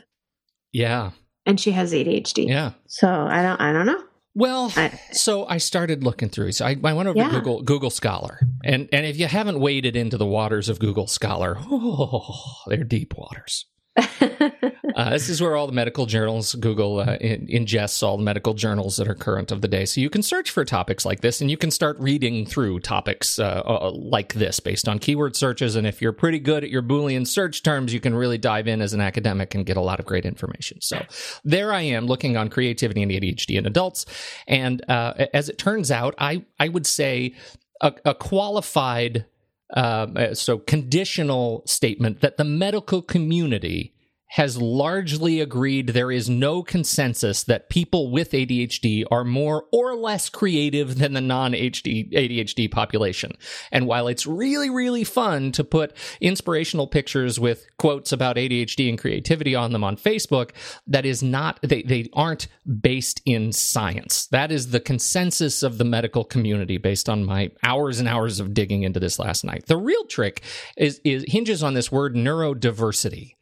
yeah, 0.73 1.11
and 1.47 1.59
she 1.59 1.73
has 1.73 1.93
ADHD. 1.93 2.49
yeah. 2.49 2.73
So 2.87 3.09
I 3.09 3.43
don't, 3.43 3.61
I 3.61 3.73
don't 3.73 3.87
know. 3.87 4.03
Well, 4.35 4.73
I- 4.77 4.99
so 5.13 5.47
I 5.47 5.59
started 5.59 6.05
looking 6.05 6.29
through. 6.29 6.53
So 6.53 6.65
I, 6.67 6.77
I 6.85 6.93
went 6.93 7.09
over 7.09 7.19
Yeah. 7.19 7.29
to 7.31 7.35
Google 7.41 7.63
Google 7.63 7.91
Scholar, 7.91 8.41
and 8.65 8.89
and 8.93 9.05
if 9.07 9.19
you 9.19 9.27
haven't 9.27 9.59
waded 9.61 9.97
into 9.97 10.17
the 10.17 10.27
waters 10.27 10.69
of 10.69 10.79
Google 10.79 11.07
Scholar, 11.07 11.57
oh, 11.71 12.63
they're 12.67 12.85
deep 12.85 13.15
waters. 13.17 13.67
Uh, 14.99 15.11
this 15.11 15.29
is 15.29 15.41
where 15.41 15.55
all 15.55 15.69
the 15.69 15.73
medical 15.73 16.07
journals, 16.07 16.57
Google 16.57 16.99
uh, 16.99 17.15
in, 17.21 17.47
ingests 17.47 18.03
all 18.03 18.17
the 18.17 18.25
medical 18.25 18.53
journals 18.53 18.97
that 18.97 19.07
are 19.07 19.15
current 19.15 19.53
of 19.53 19.61
the 19.61 19.69
day. 19.69 19.85
So 19.85 20.01
you 20.01 20.11
can 20.11 20.25
search 20.25 20.51
for 20.51 20.65
topics 20.65 21.05
like 21.05 21.21
this 21.21 21.41
and 21.41 21.49
you 21.49 21.57
can 21.57 21.71
start 21.71 21.97
reading 22.01 22.45
through 22.45 22.81
topics 22.81 23.39
uh, 23.39 23.63
uh, 23.65 23.93
like 23.95 24.35
this 24.35 24.59
based 24.59 24.89
on 24.89 24.99
keyword 24.99 25.37
searches. 25.37 25.77
And 25.77 25.87
if 25.87 26.03
you're 26.03 26.13
pretty 26.13 26.41
good 26.41 26.65
at 26.65 26.71
your 26.71 26.83
Boolean 26.83 27.29
search 27.29 27.63
terms, 27.63 27.95
you 27.95 28.01
can 28.01 28.13
really 28.13 28.39
dive 28.39 28.67
in 28.67 28.83
as 28.83 28.93
an 28.93 29.01
academic 29.01 29.55
and 29.55 29.65
get 29.65 29.77
a 29.77 29.81
lot 29.81 30.01
of 30.01 30.05
great 30.05 30.27
information. 30.27 30.81
So 30.81 31.07
there 31.45 31.73
I 31.73 31.83
am 31.83 32.07
looking 32.07 32.37
on 32.37 32.51
creativity 32.51 33.01
and 33.01 33.13
ADHD 33.13 33.57
in 33.57 33.67
adults. 33.67 34.05
And 34.49 34.85
uh, 34.91 35.27
as 35.33 35.49
it 35.49 35.59
turns 35.59 35.93
out, 35.93 36.17
I, 36.19 36.45
I 36.59 36.71
would 36.71 36.89
say 36.89 37.37
a, 37.81 37.95
a 38.05 38.15
qualified, 38.17 39.27
uh, 39.73 40.35
so 40.35 40.59
conditional 40.59 41.63
statement 41.67 42.21
that 42.21 42.37
the 42.37 42.43
medical 42.43 43.01
community 43.01 43.95
has 44.29 44.61
largely 44.61 45.41
agreed 45.41 45.89
there 45.89 46.13
is 46.13 46.29
no 46.29 46.63
consensus 46.63 47.43
that 47.45 47.71
people 47.71 48.11
with 48.11 48.33
ADHD 48.33 49.05
are 49.11 49.25
more 49.25 49.65
or 49.73 49.97
less 49.97 50.29
creative 50.29 50.99
than 50.99 51.15
the 51.15 51.21
non 51.21 51.53
ADHD 51.53 52.71
population. 52.71 53.33
And 53.73 53.87
while 53.87 54.07
it's 54.07 54.27
really, 54.27 54.69
really 54.69 55.05
fun 55.05 55.51
to 55.53 55.65
put 55.65 55.95
inspirational 56.21 56.87
pictures 56.87 57.41
with 57.41 57.67
quotes 57.79 58.13
about 58.13 58.37
ADHD 58.37 58.89
and 58.89 58.99
creativity 58.99 59.55
on 59.55 59.73
them 59.73 59.83
on 59.83 59.97
Facebook, 59.97 60.51
that 60.87 61.07
is 61.07 61.23
not, 61.23 61.59
they, 61.63 61.83
they 61.83 62.09
aren't 62.13 62.49
based 62.81 63.23
in 63.25 63.53
science. 63.53 64.27
That 64.27 64.53
is 64.53 64.71
the 64.71 64.81
consensus 64.81 65.63
of 65.63 65.79
the 65.79 65.85
medical 65.85 66.25
community 66.25 66.77
based 66.77 67.09
on 67.09 67.25
my 67.25 67.51
hours 67.63 67.99
and 67.99 68.09
hours 68.09 68.41
of 68.41 68.53
digging 68.53 68.83
into 68.83 69.01
this 69.01 69.19
last 69.19 69.43
night. 69.43 69.67
The 69.67 69.77
real 69.79 70.05
trick 70.05 70.43
is, 70.77 71.01
is 71.03 71.25
hinges 71.27 71.63
on 71.63 71.73
this 71.73 71.91
word 71.91 72.15
neurodiversity 72.15 73.37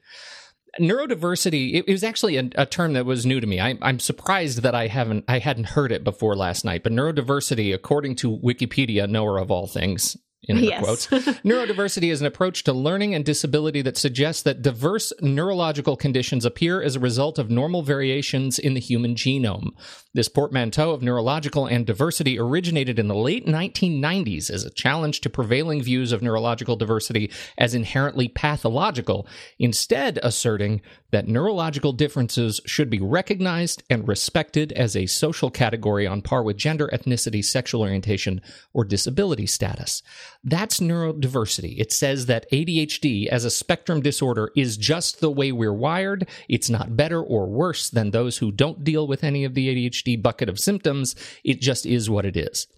neurodiversity 0.78 1.74
it, 1.74 1.84
it 1.86 1.92
was 1.92 2.04
actually 2.04 2.36
a, 2.36 2.48
a, 2.56 2.66
term 2.66 2.92
that 2.92 3.06
was 3.06 3.26
new 3.26 3.40
to 3.40 3.46
me. 3.46 3.60
I, 3.60 3.78
i'm 3.82 3.98
surprised 3.98 4.62
that 4.62 4.74
i 4.74 4.86
haven't 4.86 5.24
i 5.28 5.38
hadn't 5.38 5.68
heard 5.68 5.92
it 5.92 6.04
before 6.04 6.36
last 6.36 6.64
night 6.64 6.82
but 6.82 6.92
neurodiversity 6.92 7.74
according 7.74 8.16
to 8.16 8.36
wikipedia 8.38 9.08
knower 9.08 9.38
of 9.38 9.50
all 9.50 9.66
things 9.66 10.16
in 10.46 10.58
yes. 10.58 10.82
quotes. 10.82 11.06
Neurodiversity 11.44 12.10
is 12.10 12.20
an 12.20 12.26
approach 12.26 12.64
to 12.64 12.72
learning 12.72 13.14
and 13.14 13.24
disability 13.24 13.82
that 13.82 13.96
suggests 13.96 14.42
that 14.42 14.62
diverse 14.62 15.12
neurological 15.20 15.96
conditions 15.96 16.44
appear 16.44 16.82
as 16.82 16.96
a 16.96 17.00
result 17.00 17.38
of 17.38 17.50
normal 17.50 17.82
variations 17.82 18.58
in 18.58 18.74
the 18.74 18.80
human 18.80 19.14
genome. 19.14 19.70
This 20.14 20.28
portmanteau 20.28 20.92
of 20.92 21.02
neurological 21.02 21.66
and 21.66 21.84
diversity 21.84 22.38
originated 22.38 22.98
in 22.98 23.08
the 23.08 23.14
late 23.14 23.46
1990s 23.46 24.50
as 24.50 24.64
a 24.64 24.70
challenge 24.70 25.20
to 25.22 25.30
prevailing 25.30 25.82
views 25.82 26.12
of 26.12 26.22
neurological 26.22 26.76
diversity 26.76 27.30
as 27.58 27.74
inherently 27.74 28.28
pathological, 28.28 29.26
instead 29.58 30.18
asserting 30.22 30.80
that 31.10 31.28
neurological 31.28 31.92
differences 31.92 32.60
should 32.66 32.90
be 32.90 33.00
recognized 33.00 33.82
and 33.90 34.08
respected 34.08 34.72
as 34.72 34.96
a 34.96 35.06
social 35.06 35.50
category 35.50 36.06
on 36.06 36.22
par 36.22 36.42
with 36.42 36.56
gender, 36.56 36.88
ethnicity, 36.92 37.44
sexual 37.44 37.82
orientation, 37.82 38.40
or 38.72 38.84
disability 38.84 39.46
status. 39.46 40.02
That's 40.48 40.78
neurodiversity. 40.78 41.74
It 41.76 41.90
says 41.90 42.26
that 42.26 42.48
ADHD 42.52 43.26
as 43.26 43.44
a 43.44 43.50
spectrum 43.50 44.00
disorder 44.00 44.52
is 44.54 44.76
just 44.76 45.20
the 45.20 45.30
way 45.30 45.50
we're 45.50 45.72
wired. 45.72 46.28
It's 46.48 46.70
not 46.70 46.96
better 46.96 47.20
or 47.20 47.48
worse 47.48 47.90
than 47.90 48.12
those 48.12 48.38
who 48.38 48.52
don't 48.52 48.84
deal 48.84 49.08
with 49.08 49.24
any 49.24 49.44
of 49.44 49.54
the 49.54 49.68
ADHD 49.68 50.22
bucket 50.22 50.48
of 50.48 50.60
symptoms. 50.60 51.16
It 51.44 51.60
just 51.60 51.84
is 51.84 52.08
what 52.08 52.24
it 52.24 52.36
is. 52.36 52.68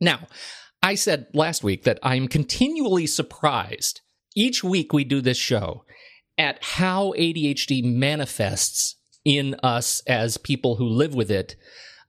Now, 0.00 0.26
I 0.82 0.96
said 0.96 1.28
last 1.32 1.62
week 1.62 1.84
that 1.84 2.00
I'm 2.02 2.26
continually 2.26 3.06
surprised 3.06 4.00
each 4.34 4.64
week 4.64 4.92
we 4.92 5.04
do 5.04 5.20
this 5.20 5.38
show 5.38 5.84
at 6.36 6.58
how 6.60 7.12
ADHD 7.16 7.84
manifests 7.84 8.96
in 9.24 9.54
us 9.62 10.02
as 10.08 10.38
people 10.38 10.76
who 10.76 10.88
live 10.88 11.14
with 11.14 11.30
it 11.30 11.54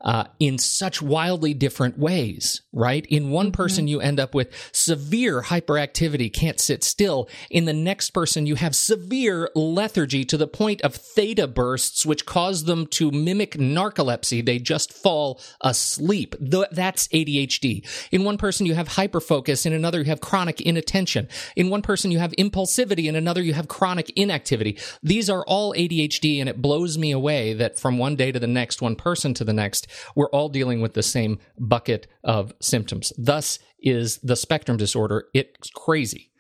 uh, 0.04 0.26
in 0.40 0.58
such 0.58 1.02
wildly 1.02 1.54
different 1.54 1.98
ways, 1.98 2.62
right? 2.74 3.06
In 3.08 3.30
one 3.30 3.48
mm-hmm. 3.48 3.54
person, 3.54 3.88
you 3.88 4.02
end 4.02 4.20
up 4.20 4.34
with 4.34 4.50
severe 4.72 5.42
hyperactivity, 5.42 6.32
can't 6.32 6.60
sit 6.60 6.84
still. 6.84 7.30
In 7.50 7.66
the 7.66 7.74
next 7.74 8.12
person, 8.12 8.46
you 8.46 8.56
have 8.56 8.76
severe 8.76 9.50
lethargy 9.56 10.26
to 10.26 10.38
the 10.38 10.48
point 10.48 10.82
of 10.82 10.96
theta 10.96 11.48
bursts, 11.48 12.06
which 12.06 12.26
cause 12.26 12.64
them 12.64 12.88
to 12.88 13.12
mimic 13.12 13.54
narcolepsy. 13.54 14.44
They 14.44 14.60
just 14.60 14.92
fall 14.92 15.40
asleep. 15.62 16.36
That's 16.40 17.08
ADHD. 17.10 17.88
In 18.12 18.24
one 18.24 18.38
person, 18.38 18.66
you 18.66 18.74
have 18.74 18.90
hyperfocus. 18.90 19.66
In 19.66 19.74
another, 19.74 20.00
you 20.00 20.06
have 20.06 20.22
chronic 20.22 20.62
inattention. 20.62 21.28
In 21.56 21.70
one 21.70 21.82
person, 21.82 22.12
you 22.12 22.20
have 22.20 22.32
impulsivity. 22.34 23.06
In 23.06 23.16
another, 23.16 23.42
you 23.42 23.54
have 23.54 23.68
chronic 23.68 24.10
inactivity. 24.12 24.78
These 25.04 25.30
are 25.30 25.44
all 25.46 25.74
ADHD, 25.74 26.40
and 26.40 26.50
it 26.50 26.62
blows 26.62 26.98
me 26.98 27.12
away 27.12 27.54
that 27.54 27.80
from 27.80 27.98
one 27.98 28.16
day 28.16 28.32
to 28.32 28.40
the 28.40 28.48
next, 28.48 28.82
one 28.82 28.96
person 28.96 29.34
to 29.36 29.44
the 29.44 29.54
next, 29.54 29.88
we're 30.16 30.30
all 30.30 30.50
dealing 30.50 30.82
with 30.82 30.94
the 30.94 31.04
same 31.04 31.40
bucket 31.60 32.08
of 32.24 32.54
symptoms. 32.62 33.14
Thus 33.18 33.60
is 33.80 34.18
the 34.20 34.36
spectrum 34.36 34.78
disorder. 34.78 35.26
It's 35.34 35.70
crazy. 35.72 36.32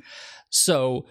So 0.49 1.05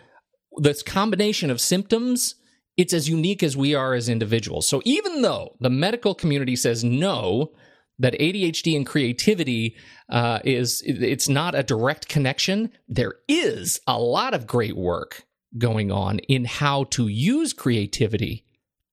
this 0.57 0.83
combination 0.83 1.51
of 1.51 1.61
symptoms, 1.61 2.35
it's 2.77 2.93
as 2.93 3.09
unique 3.09 3.43
as 3.43 3.57
we 3.57 3.75
are 3.75 3.95
as 3.95 4.09
individuals. 4.09 4.67
So 4.67 4.83
even 4.85 5.23
though 5.23 5.57
the 5.61 5.71
medical 5.71 6.15
community 6.15 6.57
says 6.57 6.85
no, 6.85 7.53
that 8.01 8.15
ADHD 8.15 8.75
and 8.75 8.87
creativity 8.87 9.77
uh, 10.09 10.41
is 10.43 10.83
it's 10.87 11.29
not 11.29 11.55
a 11.55 11.63
direct 11.63 12.09
connection. 12.09 12.73
There 12.89 13.15
is 13.29 13.79
a 13.87 14.01
lot 14.01 14.35
of 14.35 14.47
great 14.47 14.77
work 14.77 15.25
going 15.59 15.93
on 15.93 16.19
in 16.21 16.47
how 16.47 16.85
to 16.85 17.09
use 17.09 17.53
creativity 17.53 18.45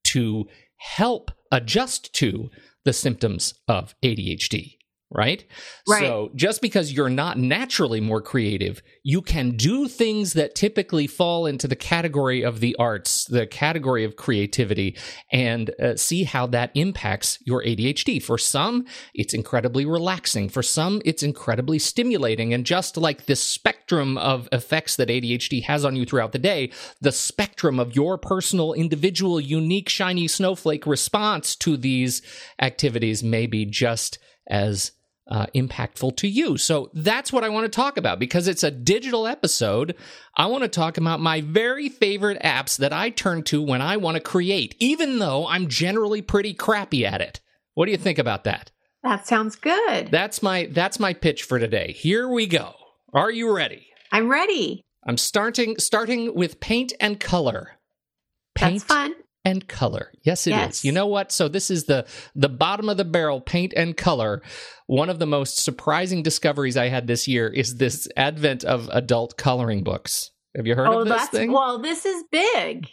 to 0.03 0.47
help 0.75 1.31
adjust 1.51 2.13
to 2.15 2.49
the 2.87 2.93
symptoms 2.93 3.53
of 3.67 3.93
ADHD 4.01 4.76
right? 5.09 5.45
right? 5.87 6.01
So 6.01 6.31
just 6.35 6.61
because 6.61 6.91
you're 6.91 7.09
not 7.09 7.37
naturally 7.37 8.01
more 8.01 8.21
creative, 8.21 8.81
you 9.03 9.21
can 9.21 9.51
do 9.51 9.87
things 9.87 10.33
that 10.33 10.53
typically 10.53 11.07
fall 11.07 11.45
into 11.45 11.67
the 11.67 11.75
category 11.75 12.43
of 12.43 12.59
the 12.59 12.75
arts, 12.77 13.25
the 13.25 13.47
category 13.47 14.03
of 14.03 14.17
creativity, 14.17 14.97
and 15.31 15.71
uh, 15.81 15.95
see 15.95 16.23
how 16.23 16.45
that 16.47 16.71
impacts 16.75 17.39
your 17.45 17.63
ADHD. 17.63 18.21
For 18.21 18.37
some, 18.37 18.85
it's 19.13 19.33
incredibly 19.33 19.85
relaxing. 19.85 20.49
For 20.49 20.61
some, 20.61 21.01
it's 21.05 21.23
incredibly 21.23 21.79
stimulating. 21.79 22.53
And 22.53 22.65
just 22.65 22.97
like 22.97 23.25
the 23.25 23.35
spectrum 23.35 24.17
of 24.17 24.49
effects 24.51 24.97
that 24.97 25.09
ADHD 25.09 25.63
has 25.63 25.85
on 25.85 25.95
you 25.95 26.05
throughout 26.05 26.33
the 26.33 26.39
day, 26.39 26.71
the 26.99 27.13
spectrum 27.13 27.79
of 27.79 27.95
your 27.95 28.17
personal, 28.17 28.73
individual, 28.73 29.39
unique, 29.39 29.87
shiny 29.87 30.27
snowflake 30.27 30.85
response 30.85 31.55
to 31.55 31.77
these 31.77 32.21
activities 32.59 33.23
may 33.23 33.47
be 33.47 33.65
just 33.65 34.19
as 34.49 34.91
uh, 35.29 35.47
impactful 35.55 36.15
to 36.17 36.27
you. 36.27 36.57
So 36.57 36.89
that's 36.93 37.33
what 37.33 37.43
I 37.43 37.49
want 37.49 37.65
to 37.65 37.75
talk 37.75 37.97
about 37.97 38.19
because 38.19 38.47
it's 38.47 38.63
a 38.63 38.71
digital 38.71 39.27
episode. 39.27 39.95
I 40.35 40.45
want 40.47 40.63
to 40.63 40.69
talk 40.69 40.97
about 40.97 41.19
my 41.19 41.41
very 41.41 41.89
favorite 41.89 42.41
apps 42.41 42.77
that 42.77 42.93
I 42.93 43.09
turn 43.09 43.43
to 43.43 43.61
when 43.61 43.81
I 43.81 43.97
want 43.97 44.15
to 44.15 44.21
create, 44.21 44.75
even 44.79 45.19
though 45.19 45.47
I'm 45.47 45.67
generally 45.67 46.21
pretty 46.21 46.53
crappy 46.53 47.05
at 47.05 47.21
it. 47.21 47.41
What 47.73 47.85
do 47.85 47.91
you 47.91 47.97
think 47.97 48.19
about 48.19 48.45
that? 48.45 48.71
That 49.03 49.27
sounds 49.27 49.55
good. 49.55 50.09
That's 50.11 50.41
my 50.41 50.67
that's 50.71 50.99
my 50.99 51.13
pitch 51.13 51.43
for 51.43 51.59
today. 51.59 51.93
Here 51.93 52.27
we 52.27 52.47
go. 52.47 52.73
Are 53.13 53.31
you 53.31 53.55
ready? 53.55 53.87
I'm 54.11 54.29
ready. 54.29 54.83
I'm 55.05 55.17
starting 55.17 55.77
starting 55.77 56.33
with 56.33 56.59
paint 56.59 56.93
and 56.99 57.19
color. 57.19 57.77
Paint 58.55 58.81
That's 58.81 58.83
fun 58.83 59.13
and 59.47 59.65
color. 59.69 60.11
Yes, 60.23 60.45
it 60.45 60.51
yes. 60.51 60.75
is. 60.75 60.85
You 60.85 60.91
know 60.91 61.07
what? 61.07 61.31
So 61.31 61.47
this 61.47 61.71
is 61.71 61.85
the 61.85 62.05
the 62.35 62.49
bottom 62.49 62.89
of 62.89 62.97
the 62.97 63.05
barrel 63.05 63.39
paint 63.39 63.73
and 63.77 63.95
color. 63.95 64.41
One 64.87 65.09
of 65.09 65.19
the 65.19 65.25
most 65.25 65.63
surprising 65.63 66.21
discoveries 66.21 66.75
I 66.75 66.89
had 66.89 67.07
this 67.07 67.29
year 67.29 67.47
is 67.47 67.77
this 67.77 68.09
advent 68.17 68.65
of 68.65 68.89
adult 68.91 69.37
coloring 69.37 69.83
books. 69.83 70.31
Have 70.55 70.67
you 70.67 70.75
heard 70.75 70.87
oh, 70.87 70.99
of 70.99 71.07
this 71.07 71.17
that's, 71.17 71.29
thing? 71.29 71.53
Well, 71.53 71.79
this 71.79 72.05
is 72.05 72.23
big 72.29 72.87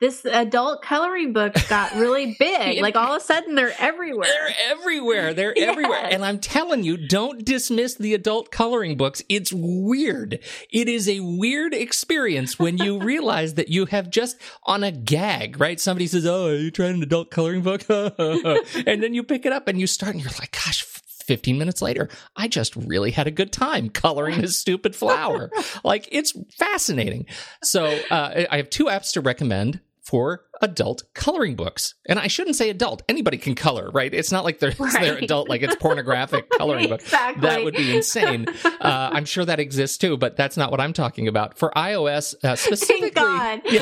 this 0.00 0.24
adult 0.24 0.82
coloring 0.82 1.32
books 1.32 1.68
got 1.68 1.94
really 1.96 2.36
big. 2.38 2.80
like 2.80 2.94
all 2.96 3.14
of 3.14 3.20
a 3.20 3.24
sudden 3.24 3.54
they're 3.54 3.74
everywhere. 3.78 4.28
They're 4.28 4.70
everywhere. 4.70 5.34
They're 5.34 5.52
yes. 5.56 5.68
everywhere. 5.70 6.06
And 6.10 6.24
I'm 6.24 6.38
telling 6.38 6.84
you, 6.84 6.96
don't 6.96 7.44
dismiss 7.44 7.94
the 7.96 8.14
adult 8.14 8.50
coloring 8.50 8.96
books. 8.96 9.22
It's 9.28 9.52
weird. 9.52 10.38
It 10.70 10.88
is 10.88 11.08
a 11.08 11.20
weird 11.20 11.74
experience 11.74 12.58
when 12.58 12.78
you 12.78 12.98
realize 13.02 13.54
that 13.54 13.68
you 13.68 13.86
have 13.86 14.10
just 14.10 14.36
on 14.64 14.84
a 14.84 14.92
gag, 14.92 15.60
right? 15.60 15.80
Somebody 15.80 16.06
says, 16.06 16.26
Oh, 16.26 16.46
are 16.48 16.54
you 16.54 16.70
trying 16.70 16.94
an 16.94 17.02
adult 17.02 17.30
coloring 17.30 17.62
book? 17.62 17.84
and 17.88 19.02
then 19.02 19.14
you 19.14 19.22
pick 19.22 19.46
it 19.46 19.52
up 19.52 19.68
and 19.68 19.80
you 19.80 19.86
start 19.86 20.12
and 20.14 20.22
you're 20.22 20.30
like, 20.38 20.52
gosh, 20.52 20.82
15 21.28 21.58
minutes 21.58 21.82
later, 21.82 22.08
I 22.36 22.48
just 22.48 22.74
really 22.74 23.10
had 23.10 23.26
a 23.26 23.30
good 23.30 23.52
time 23.52 23.90
coloring 23.90 24.40
this 24.40 24.58
stupid 24.58 24.96
flower. 24.96 25.50
like 25.84 26.08
it's 26.10 26.32
fascinating. 26.56 27.26
So 27.62 27.84
uh, 28.10 28.44
I 28.50 28.56
have 28.56 28.70
two 28.70 28.86
apps 28.86 29.12
to 29.12 29.20
recommend 29.20 29.80
for 30.08 30.44
adult 30.62 31.02
coloring 31.14 31.54
books. 31.54 31.94
And 32.08 32.18
I 32.18 32.28
shouldn't 32.28 32.56
say 32.56 32.70
adult. 32.70 33.02
Anybody 33.10 33.36
can 33.36 33.54
color, 33.54 33.90
right? 33.90 34.12
It's 34.12 34.32
not 34.32 34.42
like 34.42 34.58
they're, 34.58 34.74
right. 34.78 34.92
they're 35.00 35.18
adult, 35.18 35.50
like 35.50 35.60
it's 35.60 35.76
pornographic 35.76 36.48
coloring 36.58 36.88
book. 36.88 37.02
Exactly. 37.02 37.42
That 37.42 37.62
would 37.62 37.74
be 37.74 37.94
insane. 37.94 38.46
Uh, 38.64 39.10
I'm 39.12 39.26
sure 39.26 39.44
that 39.44 39.60
exists 39.60 39.98
too, 39.98 40.16
but 40.16 40.34
that's 40.34 40.56
not 40.56 40.70
what 40.70 40.80
I'm 40.80 40.94
talking 40.94 41.28
about. 41.28 41.58
For 41.58 41.70
iOS 41.76 42.34
uh, 42.42 42.56
specifically. 42.56 43.10
Thank 43.10 43.14
God. 43.14 43.60
Yeah, 43.70 43.80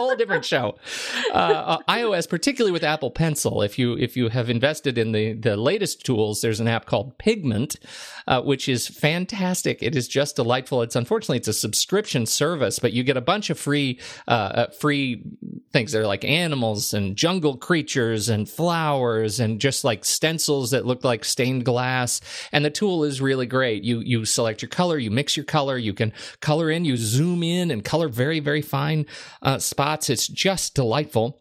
whole 0.00 0.16
different 0.16 0.44
show. 0.44 0.76
Uh, 1.32 1.36
uh, 1.36 1.78
iOS, 1.88 2.28
particularly 2.28 2.72
with 2.72 2.82
Apple 2.82 3.10
Pencil, 3.10 3.62
if 3.62 3.78
you 3.78 3.96
if 3.96 4.16
you 4.16 4.28
have 4.28 4.50
invested 4.50 4.98
in 4.98 5.12
the 5.12 5.32
the 5.32 5.56
latest 5.56 6.04
tools, 6.04 6.40
there's 6.40 6.60
an 6.60 6.68
app 6.68 6.86
called 6.86 7.16
Pigment, 7.18 7.76
uh, 8.26 8.40
which 8.42 8.68
is 8.68 8.88
fantastic. 8.88 9.82
It 9.82 9.94
is 9.94 10.08
just 10.08 10.36
delightful. 10.36 10.82
It's 10.82 10.96
unfortunately 10.96 11.38
it's 11.38 11.48
a 11.48 11.52
subscription 11.52 12.26
service, 12.26 12.78
but 12.78 12.92
you 12.92 13.02
get 13.02 13.16
a 13.16 13.20
bunch 13.20 13.50
of 13.50 13.58
free 13.58 14.00
uh, 14.26 14.30
uh, 14.30 14.70
free 14.70 15.22
things. 15.72 15.92
They're 15.92 16.06
like 16.06 16.24
animals 16.24 16.94
and 16.94 17.16
jungle 17.16 17.56
creatures 17.56 18.28
and 18.28 18.48
flowers 18.48 19.38
and 19.40 19.60
just 19.60 19.84
like 19.84 20.04
stencils 20.04 20.70
that 20.72 20.86
look 20.86 21.04
like 21.04 21.24
stained 21.24 21.64
glass. 21.64 22.20
And 22.52 22.64
the 22.64 22.70
tool 22.70 23.04
is 23.04 23.20
really 23.20 23.46
great. 23.46 23.84
You 23.84 24.00
you 24.00 24.24
select 24.24 24.62
your 24.62 24.68
color, 24.68 24.98
you 24.98 25.10
mix 25.10 25.36
your 25.36 25.44
color, 25.44 25.76
you 25.76 25.94
can 25.94 26.12
color 26.40 26.70
in, 26.70 26.84
you 26.84 26.96
zoom 26.96 27.42
in 27.42 27.70
and 27.70 27.84
color 27.84 28.08
very 28.08 28.40
very 28.40 28.62
fine 28.62 29.06
uh, 29.42 29.58
spots. 29.58 29.89
It's 29.98 30.28
just 30.28 30.74
delightful. 30.74 31.40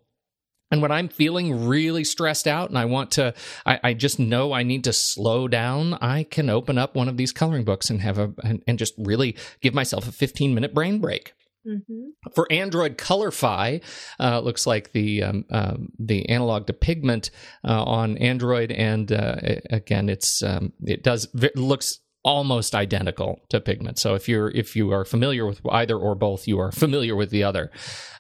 And 0.72 0.82
when 0.82 0.91
I'm 0.91 1.08
feeling 1.08 1.68
really 1.68 2.03
stressed 2.03 2.48
out 2.48 2.70
and 2.70 2.77
I 2.77 2.86
want 2.86 3.12
to, 3.12 3.34
I, 3.65 3.79
I, 3.84 3.94
just 3.96 4.20
know 4.20 4.53
I 4.53 4.62
need 4.62 4.84
to 4.84 4.94
slow 4.94 5.48
down, 5.48 5.96
I 5.96 6.24
can 6.24 6.50
open 6.50 6.77
up 6.77 6.96
one 6.96 7.08
of 7.08 7.18
these 7.18 7.32
coloring 7.32 7.63
books 7.63 7.89
and 7.89 8.01
have 8.01 8.20
a, 8.20 8.32
and, 8.44 8.62
and 8.68 8.77
just 8.77 8.94
really 9.00 9.36
give 9.62 9.74
myself 9.74 10.08
a 10.08 10.12
15 10.12 10.53
minute 10.53 10.74
brain 10.74 11.00
break. 11.00 11.34
Mm-hmm. 11.68 12.32
For 12.34 12.48
Android 12.51 12.98
Colorfy, 12.98 13.84
uh, 14.20 14.39
looks 14.39 14.65
like 14.65 14.94
the 14.94 15.24
um, 15.24 15.46
um, 15.51 15.89
the 16.00 16.27
analog 16.29 16.68
to 16.68 16.74
Pigment 16.74 17.32
uh, 17.68 17.84
on 17.84 18.18
Android, 18.18 18.72
and 18.72 19.12
uh, 19.12 19.36
again, 19.70 20.08
it's 20.08 20.41
um, 20.41 20.72
it 20.82 21.03
does 21.03 21.27
it 21.36 21.58
looks 21.58 22.00
almost 22.24 22.76
identical 22.76 23.40
to 23.50 23.62
pigment. 23.62 23.98
So 23.98 24.16
if 24.16 24.28
you're 24.28 24.50
if 24.52 24.76
you 24.76 24.92
are 24.92 25.06
familiar 25.06 25.46
with 25.46 25.62
either 25.70 25.98
or 25.98 26.16
both, 26.16 26.48
you 26.48 26.60
are 26.60 26.72
familiar 26.72 27.16
with 27.16 27.30
the 27.30 27.44
other. 27.44 27.72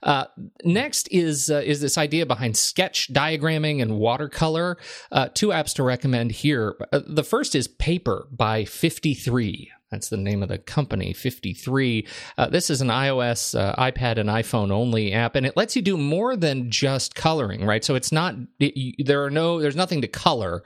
Uh, 0.01 0.25
next 0.63 1.07
is 1.11 1.49
uh, 1.49 1.61
is 1.65 1.81
this 1.81 1.97
idea 1.97 2.25
behind 2.25 2.57
sketch 2.57 3.11
diagramming 3.11 3.81
and 3.81 3.97
watercolor. 3.97 4.77
Uh, 5.11 5.29
two 5.33 5.49
apps 5.49 5.73
to 5.75 5.83
recommend 5.83 6.31
here. 6.31 6.75
Uh, 6.91 7.01
the 7.05 7.23
first 7.23 7.55
is 7.55 7.67
Paper 7.67 8.27
by 8.31 8.65
Fifty 8.65 9.13
Three. 9.13 9.71
That's 9.91 10.09
the 10.09 10.17
name 10.17 10.43
of 10.43 10.49
the 10.49 10.59
company, 10.59 11.13
53. 11.13 12.05
Uh, 12.37 12.47
this 12.47 12.69
is 12.69 12.81
an 12.81 12.89
iOS, 12.89 13.59
uh, 13.59 13.75
iPad, 13.75 14.19
and 14.19 14.29
iPhone 14.29 14.71
only 14.71 15.13
app, 15.13 15.35
and 15.35 15.47
it 15.47 15.57
lets 15.57 15.75
you 15.75 15.81
do 15.81 15.97
more 15.97 16.35
than 16.35 16.69
just 16.69 17.15
coloring, 17.15 17.65
right? 17.65 17.83
So 17.83 17.95
it's 17.95 18.11
not, 18.11 18.35
it, 18.59 19.03
there 19.03 19.23
are 19.23 19.31
no, 19.31 19.59
there's 19.59 19.75
nothing 19.75 20.01
to 20.01 20.07
color 20.07 20.63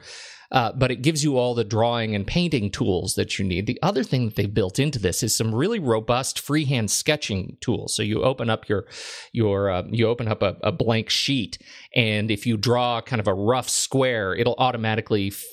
uh, 0.53 0.72
but 0.72 0.91
it 0.91 1.01
gives 1.01 1.24
you 1.24 1.36
all 1.38 1.55
the 1.55 1.63
drawing 1.63 2.13
and 2.13 2.27
painting 2.27 2.69
tools 2.69 3.15
that 3.15 3.39
you 3.39 3.43
need. 3.43 3.65
The 3.65 3.79
other 3.81 4.03
thing 4.03 4.25
that 4.25 4.36
they've 4.36 4.53
built 4.53 4.77
into 4.77 5.00
this 5.00 5.24
is 5.24 5.36
some 5.36 5.53
really 5.53 5.79
robust 5.79 6.39
freehand 6.39 6.91
sketching 6.91 7.57
tools. 7.60 7.95
So 7.95 8.03
you 8.03 8.22
open 8.22 8.51
up 8.51 8.69
your 8.69 8.86
your 9.31 9.72
uh, 9.72 9.83
you 9.89 10.07
open 10.07 10.27
up 10.27 10.43
a, 10.43 10.55
a, 10.62 10.72
blank 10.72 11.10
sheet, 11.10 11.57
and 11.95 12.29
if 12.29 12.45
you 12.45 12.55
draw 12.55 13.01
kind 13.01 13.19
of 13.19 13.27
a 13.27 13.33
rough 13.33 13.67
square, 13.67 14.36
it'll 14.36 14.55
automatically 14.60 15.27
f- 15.27 15.43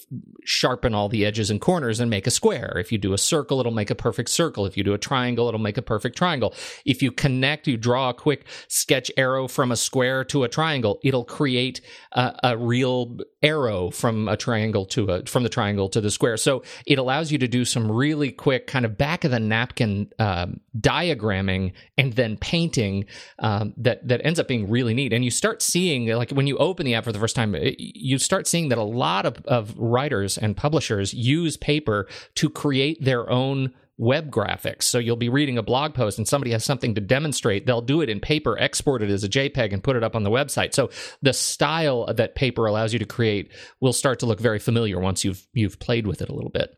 sharpen 0.45 0.95
all 0.95 1.09
the 1.09 1.25
edges 1.25 1.51
and 1.51 1.61
corners 1.61 1.99
and 1.99 2.11
make 2.11 2.27
a 2.27 2.31
square. 2.31 2.77
If 2.79 2.93
you 2.93 2.99
do 2.99 3.15
a 3.15 3.19
circle, 3.19 3.59
it'll 3.59 3.73
make 3.73 3.91
a 3.91 3.95
perfect 3.95 4.29
circle. 4.29 4.67
If 4.67 4.77
you 4.77 4.85
do 4.85 4.93
a 4.93 4.99
triangle, 4.99 5.49
it'll 5.49 5.61
make 5.61 5.79
a 5.79 5.83
perfect 5.83 6.19
triangle. 6.19 6.53
If 6.85 7.03
you 7.03 7.11
connect, 7.11 7.67
you 7.67 7.79
draw 7.79 8.11
a 8.11 8.15
quick 8.15 8.45
sketch 8.69 9.11
arrow 9.17 9.49
from 9.49 9.73
a 9.73 9.77
square 9.77 10.25
to 10.25 10.45
a 10.45 10.49
triangle, 10.49 11.01
it'll 11.03 11.25
create 11.25 11.81
a, 12.13 12.35
a 12.43 12.59
real 12.59 13.17
arrow 13.43 13.91
from 13.91 14.29
a 14.29 14.37
triangle 14.37 14.85
to 14.91 15.11
a 15.11 15.25
from 15.25 15.43
the 15.43 15.49
triangle 15.49 15.89
to 15.89 16.01
the 16.01 16.11
square. 16.11 16.37
So 16.37 16.63
it 16.87 16.99
allows 16.99 17.33
you 17.33 17.39
to 17.39 17.49
do 17.49 17.65
some 17.65 17.91
really 17.91 18.31
quick 18.31 18.67
kind 18.67 18.85
of 18.85 18.97
back 18.97 19.25
of 19.25 19.31
the 19.31 19.41
napkin 19.41 20.11
um, 20.19 20.61
diagramming 20.79 21.73
and 21.97 22.13
then 22.15 22.37
painting 22.37 23.07
um, 23.39 23.75
that 23.77 24.07
that 24.09 24.25
ends 24.25 24.39
up 24.39 24.49
being 24.49 24.69
really 24.71 24.95
neat. 24.95 25.13
And 25.13 25.25
you 25.25 25.31
start 25.31 25.63
seeing 25.63 26.07
like 26.09 26.31
when 26.31 26.47
you 26.47 26.57
open 26.59 26.87
the 26.87 26.95
app 26.95 27.05
for 27.05 27.13
the 27.13 27.19
first 27.19 27.37
time, 27.37 27.55
you 27.79 28.19
start 28.19 28.47
seeing 28.47 28.69
that 28.69 28.79
a 28.79 28.83
lot 28.83 29.27
of, 29.27 29.45
of 29.47 29.77
writers 29.79 30.39
and 30.39 30.57
publishers 30.57 31.15
use 31.15 31.57
paper 31.57 32.09
to 32.37 32.51
create 32.51 33.03
their 33.05 33.29
own 33.31 33.73
web 34.01 34.31
graphics. 34.31 34.85
So 34.85 34.99
you'll 34.99 35.17
be 35.17 35.29
reading 35.29 35.59
a 35.59 35.63
blog 35.63 35.93
post 35.93 36.17
and 36.17 36.27
somebody 36.27 36.53
has 36.53 36.65
something 36.65 36.95
to 36.95 37.03
demonstrate. 37.03 37.67
They'll 37.67 37.83
do 37.83 38.01
it 38.01 38.09
in 38.09 38.19
paper, 38.19 38.59
export 38.59 39.03
it 39.03 39.11
as 39.11 39.23
a 39.23 39.29
JPEG, 39.29 39.75
and 39.75 39.85
put 39.85 39.95
it 39.95 40.03
up 40.03 40.17
on 40.17 40.23
the 40.23 40.31
website. 40.31 40.73
So 40.73 40.89
the 41.21 41.35
style 41.35 42.07
that 42.15 42.35
paper 42.35 42.65
allows 42.65 42.95
you 42.95 42.99
to 42.99 43.05
create 43.05 43.53
will 43.79 43.93
start 43.93 44.19
to 44.21 44.27
look 44.27 44.41
very 44.41 44.59
familiar 44.59 44.99
once 44.99 45.23
you've 45.23 45.47
you've 45.53 45.79
played 45.79 46.07
with 46.07 46.23
it 46.23 46.31
a 46.31 46.35
little 46.35 46.51
bit. 46.51 46.75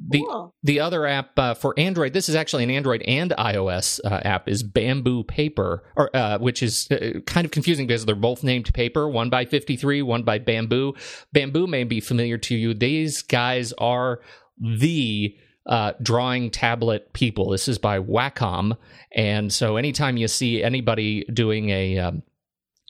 The 0.00 0.24
cool. 0.26 0.54
the 0.62 0.80
other 0.80 1.06
app 1.06 1.38
uh, 1.38 1.54
for 1.54 1.78
Android, 1.78 2.14
this 2.14 2.30
is 2.30 2.34
actually 2.34 2.64
an 2.64 2.70
Android 2.70 3.02
and 3.02 3.32
iOS 3.32 4.00
uh, 4.02 4.20
app, 4.24 4.48
is 4.48 4.62
Bamboo 4.62 5.24
Paper, 5.24 5.84
or 5.94 6.10
uh, 6.16 6.38
which 6.38 6.62
is 6.62 6.90
uh, 6.90 7.20
kind 7.26 7.44
of 7.44 7.50
confusing 7.50 7.86
because 7.86 8.06
they're 8.06 8.14
both 8.14 8.42
named 8.42 8.72
Paper, 8.72 9.06
one 9.06 9.28
by 9.28 9.44
53, 9.44 10.00
one 10.00 10.22
by 10.22 10.38
Bamboo. 10.38 10.94
Bamboo 11.32 11.66
may 11.66 11.84
be 11.84 12.00
familiar 12.00 12.38
to 12.38 12.56
you. 12.56 12.72
These 12.72 13.20
guys 13.20 13.74
are 13.74 14.20
the 14.58 15.36
uh, 15.66 15.92
drawing 16.02 16.50
tablet 16.50 17.12
people. 17.12 17.50
This 17.50 17.68
is 17.68 17.78
by 17.78 17.98
Wacom, 17.98 18.76
and 19.12 19.52
so 19.52 19.76
anytime 19.76 20.16
you 20.16 20.28
see 20.28 20.62
anybody 20.62 21.24
doing 21.24 21.70
a 21.70 21.98
um, 21.98 22.22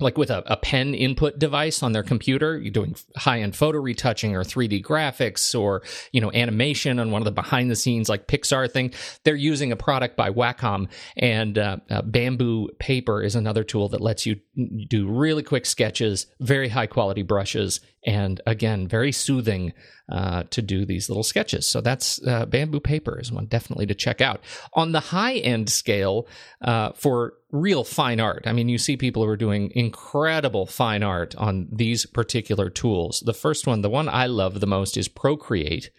like 0.01 0.19
with 0.19 0.31
a, 0.31 0.43
a, 0.47 0.57
pen 0.57 0.95
input 0.95 1.39
device 1.39 1.83
on 1.83 1.93
their 1.93 2.03
computer, 2.03 2.59
you're 2.59 2.73
doing 2.73 2.97
high 3.17 3.41
end 3.41 3.55
photo 3.55 3.79
retouching 3.79 4.35
or 4.35 4.43
3D 4.43 4.83
graphics 4.83 5.59
or 5.59 5.83
you 6.13 6.21
know 6.21 6.33
animation 6.33 6.99
on 6.99 7.11
one 7.11 7.21
of 7.21 7.25
the 7.25 7.33
behind 7.33 7.71
the 7.71 7.77
scenes 7.77 8.09
like 8.09 8.27
Pixar 8.27 8.71
thing. 8.71 8.93
They're 9.25 9.35
using 9.35 9.73
a 9.73 9.77
product 9.77 10.17
by 10.17 10.31
Wacom, 10.31 10.89
and 11.17 11.59
uh, 11.59 11.77
uh, 11.91 12.03
Bamboo 12.03 12.71
Paper 12.79 13.23
is 13.23 13.35
another 13.35 13.65
tool 13.65 13.89
that 13.91 14.01
lets 14.01 14.27
you 14.27 14.41
do 14.89 15.09
really 15.09 15.43
quick 15.43 15.67
sketches, 15.67 16.27
very 16.41 16.69
high 16.69 16.87
quality 16.87 17.23
brushes, 17.23 17.81
and 18.05 18.41
again, 18.47 18.89
very 18.89 19.13
soothing 19.13 19.73
uh, 20.11 20.43
to 20.51 20.61
do 20.61 20.85
these 20.85 21.09
little 21.09 21.23
sketches. 21.23 21.67
So 21.67 21.81
that's 21.81 22.21
uh, 22.27 22.47
bamboo 22.47 22.81
paper 22.81 23.21
is 23.21 23.31
one 23.31 23.47
definitely 23.47 23.87
to 23.87 23.95
check 23.95 24.21
out. 24.21 24.41
On 24.75 24.93
the 24.93 25.01
high 25.01 25.35
end 25.35 25.71
scale, 25.71 26.27
uh, 26.61 26.93
for 26.93 27.35
real 27.51 27.85
fine 27.85 28.19
art, 28.19 28.43
I 28.47 28.53
mean, 28.53 28.69
you 28.69 28.79
see 28.79 28.97
people 28.97 29.23
who 29.23 29.31
are 29.31 29.37
doing 29.37 29.71
incredible 29.75 30.67
fine 30.67 31.03
art 31.03 31.35
on 31.37 31.69
these 31.71 32.05
particular 32.07 32.69
tools. 32.71 33.23
The 33.25 33.35
first 33.35 33.67
one, 33.67 33.83
the 33.83 33.91
one 33.91 34.09
I 34.09 34.27
love 34.27 34.61
the 34.61 34.67
most, 34.67 34.97
is 34.97 35.09
Procreate. 35.09 35.91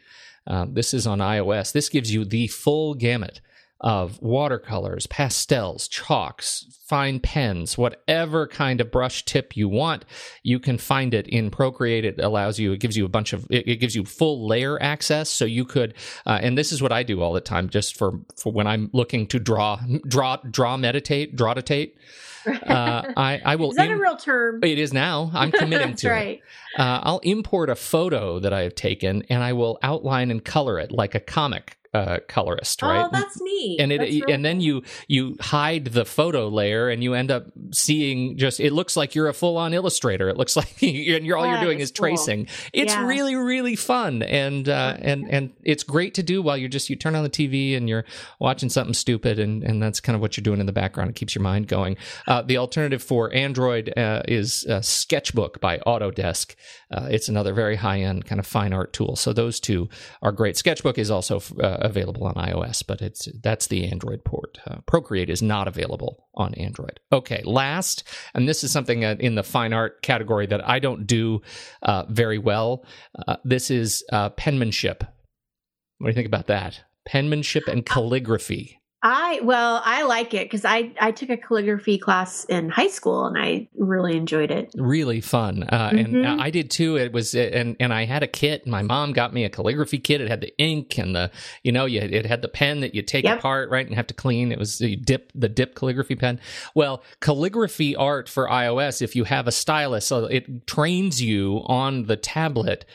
Uh, 0.45 0.65
this 0.69 0.93
is 0.93 1.07
on 1.07 1.19
iOS. 1.19 1.71
This 1.71 1.87
gives 1.87 2.13
you 2.13 2.25
the 2.25 2.47
full 2.47 2.95
gamut 2.95 3.39
of 3.83 4.19
watercolors, 4.21 5.05
pastels, 5.07 5.89
chalks, 5.89 6.65
fine 6.87 7.19
pens, 7.19 7.77
whatever 7.77 8.47
kind 8.47 8.79
of 8.79 8.89
brush 8.89 9.25
tip 9.25 9.57
you 9.57 9.67
want, 9.67 10.05
you 10.41 10.57
can 10.57 10.77
find 10.77 11.13
it 11.13 11.27
in 11.27 11.51
Procreate. 11.51 12.05
It 12.05 12.19
allows 12.19 12.57
you, 12.57 12.71
it 12.71 12.79
gives 12.79 12.95
you 12.95 13.03
a 13.03 13.09
bunch 13.09 13.33
of, 13.33 13.45
it, 13.49 13.67
it 13.67 13.75
gives 13.77 13.93
you 13.93 14.05
full 14.05 14.47
layer 14.47 14.81
access. 14.81 15.29
So 15.29 15.43
you 15.43 15.65
could, 15.65 15.95
uh, 16.25 16.39
and 16.41 16.57
this 16.57 16.71
is 16.71 16.81
what 16.81 16.93
I 16.93 17.03
do 17.03 17.21
all 17.21 17.33
the 17.33 17.41
time, 17.41 17.69
just 17.69 17.97
for 17.97 18.21
for 18.37 18.53
when 18.53 18.67
I'm 18.67 18.89
looking 18.93 19.27
to 19.27 19.39
draw, 19.39 19.79
draw, 20.07 20.37
draw, 20.37 20.77
meditate, 20.77 21.35
draw, 21.35 21.49
meditate. 21.49 21.97
Uh, 22.45 23.13
I, 23.17 23.41
I 23.43 23.55
will. 23.55 23.69
Is 23.71 23.77
that 23.77 23.89
Im- 23.89 23.97
a 23.97 24.01
real 24.01 24.17
term? 24.17 24.63
It 24.63 24.77
is 24.77 24.93
now. 24.93 25.31
I'm 25.33 25.51
committing 25.53 25.95
to 25.95 26.09
right. 26.09 26.41
it. 26.75 26.79
Uh, 26.79 26.99
I'll 27.03 27.19
import 27.19 27.69
a 27.69 27.75
photo 27.75 28.39
that 28.39 28.53
I 28.53 28.61
have 28.61 28.75
taken, 28.75 29.23
and 29.29 29.43
I 29.43 29.53
will 29.53 29.79
outline 29.81 30.31
and 30.31 30.43
color 30.43 30.79
it 30.79 30.91
like 30.91 31.15
a 31.15 31.19
comic 31.19 31.77
uh, 31.93 32.17
colorist, 32.27 32.81
right? 32.81 33.05
Oh, 33.05 33.09
that's 33.11 33.39
neat. 33.39 33.79
And 33.79 33.91
it 33.91 33.99
really 33.99 34.23
and 34.27 34.43
then 34.43 34.61
you 34.61 34.83
you 35.07 35.37
hide 35.39 35.85
the 35.85 36.05
photo 36.05 36.47
layer, 36.47 36.89
and 36.89 37.03
you 37.03 37.13
end 37.13 37.31
up 37.31 37.45
seeing 37.71 38.37
just 38.37 38.59
it 38.59 38.73
looks 38.73 38.97
like 38.97 39.15
you're 39.15 39.27
a 39.27 39.33
full 39.33 39.57
on 39.57 39.73
illustrator. 39.73 40.29
It 40.29 40.37
looks 40.37 40.55
like 40.57 40.81
and 40.81 41.25
you're 41.25 41.37
all 41.37 41.47
you're 41.47 41.61
doing 41.61 41.79
is 41.79 41.91
cool. 41.91 42.07
tracing. 42.07 42.47
It's 42.73 42.93
yeah. 42.93 43.05
really 43.05 43.35
really 43.35 43.75
fun, 43.75 44.23
and 44.23 44.67
uh, 44.67 44.97
and 44.99 45.29
and 45.29 45.51
it's 45.63 45.83
great 45.83 46.15
to 46.15 46.23
do 46.23 46.41
while 46.41 46.57
you're 46.57 46.69
just 46.69 46.89
you 46.89 46.95
turn 46.95 47.15
on 47.15 47.23
the 47.23 47.29
TV 47.29 47.77
and 47.77 47.87
you're 47.87 48.05
watching 48.39 48.69
something 48.69 48.93
stupid, 48.93 49.39
and 49.39 49.63
and 49.63 49.81
that's 49.81 49.99
kind 49.99 50.15
of 50.15 50.21
what 50.21 50.37
you're 50.37 50.43
doing 50.43 50.59
in 50.59 50.65
the 50.65 50.73
background. 50.73 51.09
It 51.09 51.15
keeps 51.15 51.35
your 51.35 51.43
mind 51.43 51.67
going. 51.67 51.97
Uh, 52.27 52.41
the 52.41 52.57
alternative 52.57 53.03
for 53.03 53.33
Android 53.33 53.93
uh, 53.97 54.23
is 54.27 54.65
Sketchbook 54.81 55.61
by 55.61 55.77
Autodesk. 55.79 56.55
Uh, 56.91 57.07
it's 57.09 57.27
another 57.27 57.53
very 57.53 57.75
high 57.75 58.01
end 58.01 58.25
kind 58.25 58.39
of 58.39 58.45
fine 58.45 58.73
art 58.73 58.93
tool. 58.93 59.15
So 59.15 59.33
those 59.33 59.59
two 59.59 59.89
are 60.21 60.31
great. 60.31 60.57
Sketchbook 60.57 60.97
is 60.97 61.09
also 61.09 61.41
uh, 61.59 61.82
available 61.83 62.25
on 62.25 62.33
iOS, 62.35 62.83
but 62.85 63.01
it's 63.01 63.27
that's 63.41 63.67
the 63.67 63.85
Android 63.91 64.23
port. 64.23 64.57
Uh, 64.65 64.77
Procreate 64.87 65.29
is 65.29 65.41
not 65.41 65.67
available 65.67 66.27
on 66.33 66.53
Android. 66.55 66.99
Okay, 67.11 67.41
last, 67.43 68.03
and 68.33 68.47
this 68.47 68.63
is 68.63 68.71
something 68.71 69.03
in 69.03 69.35
the 69.35 69.43
fine 69.43 69.73
art 69.73 70.01
category 70.01 70.47
that 70.47 70.67
I 70.67 70.79
don't 70.79 71.05
do 71.05 71.41
uh, 71.83 72.05
very 72.09 72.37
well. 72.37 72.85
Uh, 73.27 73.35
this 73.43 73.69
is 73.69 74.03
uh, 74.11 74.29
penmanship. 74.29 75.03
What 75.99 76.07
do 76.07 76.11
you 76.11 76.15
think 76.15 76.27
about 76.27 76.47
that? 76.47 76.81
Penmanship 77.05 77.67
and 77.67 77.85
calligraphy. 77.85 78.79
I 79.05 79.41
well, 79.43 79.81
I 79.83 80.03
like 80.03 80.33
it 80.33 80.45
because 80.45 80.63
I 80.63 80.93
I 80.97 81.11
took 81.11 81.29
a 81.29 81.35
calligraphy 81.35 81.97
class 81.97 82.45
in 82.45 82.69
high 82.69 82.87
school 82.87 83.25
and 83.25 83.37
I 83.37 83.67
really 83.75 84.15
enjoyed 84.15 84.49
it. 84.49 84.71
Really 84.77 85.19
fun, 85.19 85.63
uh, 85.63 85.89
mm-hmm. 85.89 86.23
and 86.23 86.41
I 86.41 86.49
did 86.49 86.71
too. 86.71 86.95
It 86.95 87.11
was 87.11 87.35
and 87.35 87.75
and 87.81 87.93
I 87.93 88.05
had 88.05 88.23
a 88.23 88.27
kit. 88.27 88.65
My 88.65 88.81
mom 88.81 89.11
got 89.11 89.33
me 89.33 89.43
a 89.43 89.49
calligraphy 89.49 89.99
kit. 89.99 90.21
It 90.21 90.29
had 90.29 90.39
the 90.39 90.57
ink 90.57 90.97
and 90.97 91.13
the 91.13 91.31
you 91.63 91.73
know 91.73 91.83
you 91.83 91.99
it 91.99 92.25
had 92.25 92.41
the 92.41 92.47
pen 92.47 92.79
that 92.79 92.95
you 92.95 93.01
take 93.01 93.25
yep. 93.25 93.39
apart 93.39 93.69
right 93.69 93.85
and 93.85 93.93
have 93.93 94.07
to 94.07 94.13
clean. 94.13 94.53
It 94.53 94.57
was 94.57 94.77
the 94.77 94.95
dip 94.95 95.33
the 95.35 95.49
dip 95.49 95.75
calligraphy 95.75 96.15
pen. 96.15 96.39
Well, 96.73 97.03
calligraphy 97.19 97.97
art 97.97 98.29
for 98.29 98.47
iOS. 98.47 99.01
If 99.01 99.17
you 99.17 99.25
have 99.25 99.47
a 99.47 99.51
stylus, 99.51 100.05
so 100.05 100.25
it 100.25 100.65
trains 100.65 101.21
you 101.21 101.61
on 101.65 102.03
the 102.03 102.15
tablet 102.15 102.85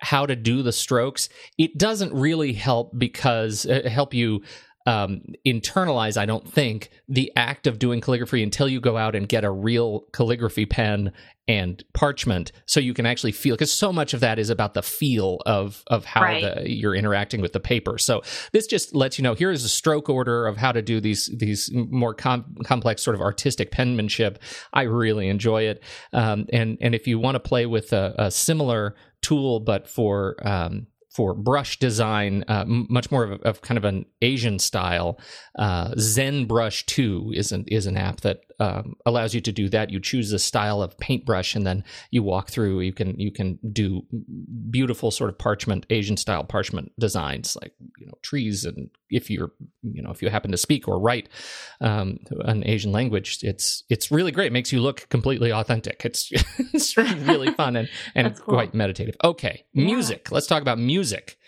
how 0.00 0.26
to 0.26 0.36
do 0.36 0.62
the 0.62 0.72
strokes. 0.72 1.28
It 1.56 1.76
doesn't 1.76 2.12
really 2.12 2.52
help 2.52 2.96
because 2.96 3.66
uh, 3.66 3.88
help 3.90 4.14
you 4.14 4.42
um, 4.88 5.20
internalize, 5.46 6.16
I 6.16 6.24
don't 6.24 6.50
think, 6.50 6.88
the 7.10 7.30
act 7.36 7.66
of 7.66 7.78
doing 7.78 8.00
calligraphy 8.00 8.42
until 8.42 8.70
you 8.70 8.80
go 8.80 8.96
out 8.96 9.14
and 9.14 9.28
get 9.28 9.44
a 9.44 9.50
real 9.50 10.06
calligraphy 10.14 10.64
pen 10.64 11.12
and 11.46 11.84
parchment, 11.92 12.52
so 12.64 12.80
you 12.80 12.94
can 12.94 13.04
actually 13.04 13.32
feel. 13.32 13.54
Because 13.54 13.70
so 13.70 13.92
much 13.92 14.14
of 14.14 14.20
that 14.20 14.38
is 14.38 14.48
about 14.48 14.72
the 14.72 14.82
feel 14.82 15.42
of 15.44 15.82
of 15.88 16.06
how 16.06 16.22
right. 16.22 16.42
the, 16.42 16.70
you're 16.70 16.94
interacting 16.94 17.42
with 17.42 17.52
the 17.52 17.60
paper. 17.60 17.98
So 17.98 18.22
this 18.52 18.66
just 18.66 18.94
lets 18.94 19.18
you 19.18 19.22
know 19.22 19.34
here 19.34 19.50
is 19.50 19.62
a 19.62 19.68
stroke 19.68 20.08
order 20.08 20.46
of 20.46 20.56
how 20.56 20.72
to 20.72 20.80
do 20.80 21.02
these 21.02 21.30
these 21.36 21.70
more 21.74 22.14
com- 22.14 22.56
complex 22.64 23.02
sort 23.02 23.14
of 23.14 23.20
artistic 23.20 23.70
penmanship. 23.70 24.38
I 24.72 24.82
really 24.82 25.28
enjoy 25.28 25.64
it, 25.64 25.84
um, 26.14 26.46
and 26.50 26.78
and 26.80 26.94
if 26.94 27.06
you 27.06 27.18
want 27.18 27.34
to 27.34 27.40
play 27.40 27.66
with 27.66 27.92
a, 27.92 28.14
a 28.16 28.30
similar 28.30 28.94
tool, 29.20 29.60
but 29.60 29.86
for 29.86 30.36
um, 30.46 30.86
for 31.18 31.34
brush 31.34 31.80
design, 31.80 32.44
uh, 32.46 32.64
much 32.68 33.10
more 33.10 33.24
of, 33.24 33.42
of, 33.42 33.60
kind 33.60 33.76
of 33.76 33.84
an 33.84 34.06
Asian 34.22 34.56
style. 34.60 35.18
Uh, 35.58 35.92
Zen 35.98 36.44
Brush 36.44 36.86
Two 36.86 37.32
is 37.34 37.50
an 37.50 37.64
is 37.66 37.86
an 37.86 37.96
app 37.96 38.20
that 38.20 38.42
um, 38.60 38.94
allows 39.06 39.34
you 39.34 39.40
to 39.40 39.52
do 39.52 39.68
that. 39.68 39.90
You 39.90 40.00
choose 40.00 40.32
a 40.32 40.38
style 40.38 40.82
of 40.82 40.98
paintbrush, 40.98 41.54
and 41.54 41.66
then 41.66 41.84
you 42.10 42.22
walk 42.22 42.50
through. 42.50 42.80
You 42.80 42.92
can 42.92 43.18
you 43.18 43.30
can 43.30 43.58
do 43.72 44.02
beautiful 44.70 45.10
sort 45.10 45.30
of 45.30 45.38
parchment 45.38 45.86
Asian 45.90 46.16
style 46.16 46.44
parchment 46.44 46.92
designs, 46.98 47.56
like 47.60 47.72
you 47.98 48.06
know 48.06 48.18
trees. 48.22 48.64
And 48.64 48.90
if 49.10 49.30
you're 49.30 49.52
you 49.82 50.02
know 50.02 50.10
if 50.10 50.22
you 50.22 50.28
happen 50.28 50.50
to 50.50 50.56
speak 50.56 50.88
or 50.88 50.98
write 50.98 51.28
um, 51.80 52.18
an 52.44 52.66
Asian 52.66 52.92
language, 52.92 53.38
it's 53.42 53.84
it's 53.88 54.10
really 54.10 54.32
great. 54.32 54.48
It 54.48 54.52
makes 54.52 54.72
you 54.72 54.80
look 54.80 55.08
completely 55.08 55.52
authentic. 55.52 56.04
It's 56.04 56.30
it's 56.72 56.96
really 56.96 57.52
fun 57.52 57.76
and 57.76 57.88
and 58.14 58.36
cool. 58.36 58.54
quite 58.54 58.74
meditative. 58.74 59.16
Okay, 59.22 59.64
yeah. 59.72 59.84
music. 59.84 60.32
Let's 60.32 60.46
talk 60.46 60.62
about 60.62 60.78
music. 60.78 61.38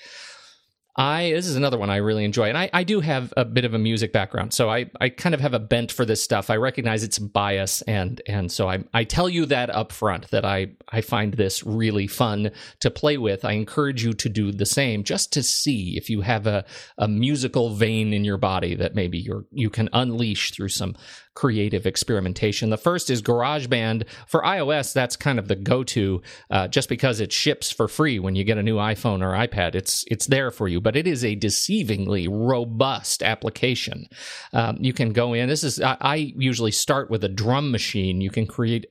I 1.01 1.33
this 1.33 1.47
is 1.47 1.57
another 1.57 1.79
one 1.79 1.89
I 1.89 1.97
really 1.97 2.27
enjoy, 2.27 2.51
and 2.51 2.59
I, 2.59 2.69
I 2.75 2.85
do 2.85 3.01
have 3.01 3.33
a 3.35 3.47
bit 3.47 3.65
of 3.65 3.73
a 3.73 3.79
music 3.79 4.13
background, 4.13 4.53
so 4.53 4.69
I, 4.69 4.91
I 5.01 5.09
kind 5.09 5.35
of 5.35 5.41
have 5.41 5.55
a 5.55 5.59
bent 5.59 5.91
for 5.91 6.05
this 6.05 6.23
stuff. 6.23 6.51
I 6.51 6.57
recognize 6.57 7.03
its 7.03 7.19
bias, 7.19 7.81
and 7.83 8.21
and 8.27 8.53
so 8.53 8.69
I 8.69 8.85
I 8.93 9.05
tell 9.05 9.27
you 9.27 9.47
that 9.47 9.71
up 9.71 9.93
front 9.93 10.31
that 10.31 10.45
I 10.45 10.73
I 10.91 11.01
find 11.01 11.33
this 11.33 11.65
really 11.65 12.07
fun 12.07 12.51
to 12.81 12.91
play 12.91 13.17
with. 13.17 13.47
I 13.47 13.53
encourage 13.53 14.05
you 14.05 14.13
to 14.13 14.29
do 14.29 14.53
the 14.53 14.67
same, 14.67 15.03
just 15.03 15.33
to 15.33 15.43
see 15.43 15.97
if 15.97 16.11
you 16.11 16.21
have 16.21 16.47
a 16.47 16.67
a 16.99 17.09
musical 17.09 17.71
vein 17.71 18.13
in 18.13 18.23
your 18.23 18.37
body 18.37 18.75
that 18.75 18.95
maybe 18.95 19.17
you're 19.17 19.47
you 19.53 19.71
can 19.71 19.89
unleash 19.95 20.51
through 20.51 20.69
some 20.69 20.97
creative 21.35 21.87
experimentation. 21.87 22.71
The 22.71 22.77
first 22.77 23.09
is 23.11 23.23
GarageBand. 23.23 24.05
For 24.27 24.43
iOS, 24.43 24.93
that's 24.93 25.17
kind 25.17 25.39
of 25.39 25.49
the 25.49 25.57
go-to, 25.57 26.23
uh, 26.51 26.69
just 26.69 26.89
because 26.89 27.21
it 27.21 27.33
ships 27.33 27.71
for 27.71 27.89
free 27.89 28.19
when 28.19 28.35
you 28.35 28.45
get 28.45 28.59
a 28.59 28.63
new 28.63 28.77
iPhone 28.77 29.23
or 29.23 29.33
iPad. 29.33 29.75
It's 29.75 30.05
it's 30.09 30.27
there 30.27 30.51
for 30.51 30.69
you, 30.69 30.81
but 30.81 30.97
it 30.97 31.07
is 31.07 31.25
a 31.25 31.37
deceivingly 31.37 32.29
robust 32.31 33.23
application. 33.23 34.09
Um, 34.53 34.79
you 34.81 34.93
can 34.93 35.13
go 35.13 35.33
in. 35.33 35.49
This 35.49 35.65
is 35.65 35.81
I, 35.81 35.97
I 36.01 36.15
usually 36.37 36.73
start 36.73 37.11
with 37.11 37.25
a 37.25 37.29
drum 37.29 37.71
machine. 37.71 38.21
You 38.21 38.31
can 38.31 38.47
create 38.47 38.87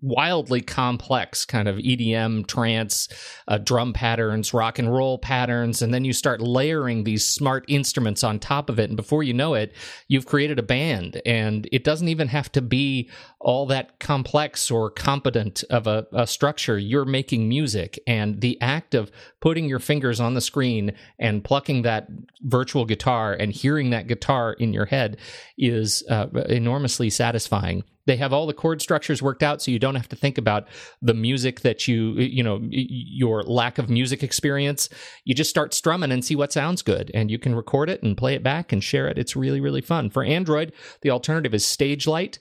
wildly 0.00 0.60
complex 0.60 1.44
kind 1.44 1.68
of 1.68 1.76
EDM, 1.76 2.46
trance, 2.46 3.08
uh, 3.48 3.58
drum 3.58 3.92
patterns, 3.92 4.54
rock 4.54 4.78
and 4.78 4.92
roll 4.92 5.18
patterns, 5.18 5.82
and 5.82 5.92
then 5.92 6.04
you 6.04 6.12
start 6.12 6.40
layering 6.40 7.04
these 7.04 7.26
smart 7.26 7.64
instruments 7.68 8.22
on 8.22 8.38
top 8.38 8.70
of 8.70 8.78
it. 8.78 8.90
And 8.90 8.96
before 8.96 9.22
you 9.22 9.34
know 9.34 9.54
it, 9.54 9.74
you've 10.08 10.26
created 10.26 10.58
a 10.58 10.62
band, 10.62 11.20
and 11.26 11.68
it 11.72 11.79
doesn't 11.84 12.08
even 12.08 12.28
have 12.28 12.50
to 12.52 12.62
be 12.62 13.08
all 13.40 13.66
that 13.66 13.98
complex 13.98 14.70
or 14.70 14.90
competent 14.90 15.64
of 15.70 15.86
a, 15.86 16.06
a, 16.12 16.26
structure. 16.26 16.78
You're 16.78 17.04
making 17.04 17.48
music, 17.48 17.98
and 18.06 18.40
the 18.40 18.60
act 18.60 18.94
of 18.94 19.10
putting 19.40 19.66
your 19.66 19.78
fingers 19.78 20.20
on 20.20 20.34
the 20.34 20.40
screen 20.40 20.92
and 21.18 21.42
plucking 21.42 21.82
that 21.82 22.08
virtual 22.42 22.84
guitar 22.84 23.32
and 23.32 23.52
hearing 23.52 23.90
that 23.90 24.06
guitar 24.06 24.54
in 24.54 24.72
your 24.72 24.86
head 24.86 25.16
is 25.58 26.04
uh, 26.08 26.26
enormously 26.48 27.10
satisfying. 27.10 27.84
They 28.06 28.16
have 28.16 28.32
all 28.32 28.46
the 28.46 28.54
chord 28.54 28.82
structures 28.82 29.22
worked 29.22 29.42
out, 29.42 29.62
so 29.62 29.70
you 29.70 29.78
don't 29.78 29.94
have 29.94 30.08
to 30.08 30.16
think 30.16 30.38
about 30.38 30.66
the 31.02 31.14
music 31.14 31.60
that 31.60 31.86
you, 31.86 32.12
you 32.14 32.42
know, 32.42 32.60
your 32.70 33.42
lack 33.42 33.78
of 33.78 33.90
music 33.90 34.22
experience. 34.22 34.88
You 35.24 35.34
just 35.34 35.50
start 35.50 35.74
strumming 35.74 36.12
and 36.12 36.24
see 36.24 36.36
what 36.36 36.52
sounds 36.52 36.82
good, 36.82 37.10
and 37.14 37.30
you 37.30 37.38
can 37.38 37.54
record 37.54 37.90
it 37.90 38.02
and 38.02 38.16
play 38.16 38.34
it 38.34 38.42
back 38.42 38.72
and 38.72 38.82
share 38.82 39.08
it. 39.08 39.18
It's 39.18 39.36
really, 39.36 39.60
really 39.60 39.82
fun. 39.82 40.10
For 40.10 40.24
Android, 40.24 40.72
the 41.02 41.10
alternative 41.10 41.54
is 41.54 41.64
Stagelight 41.64 42.38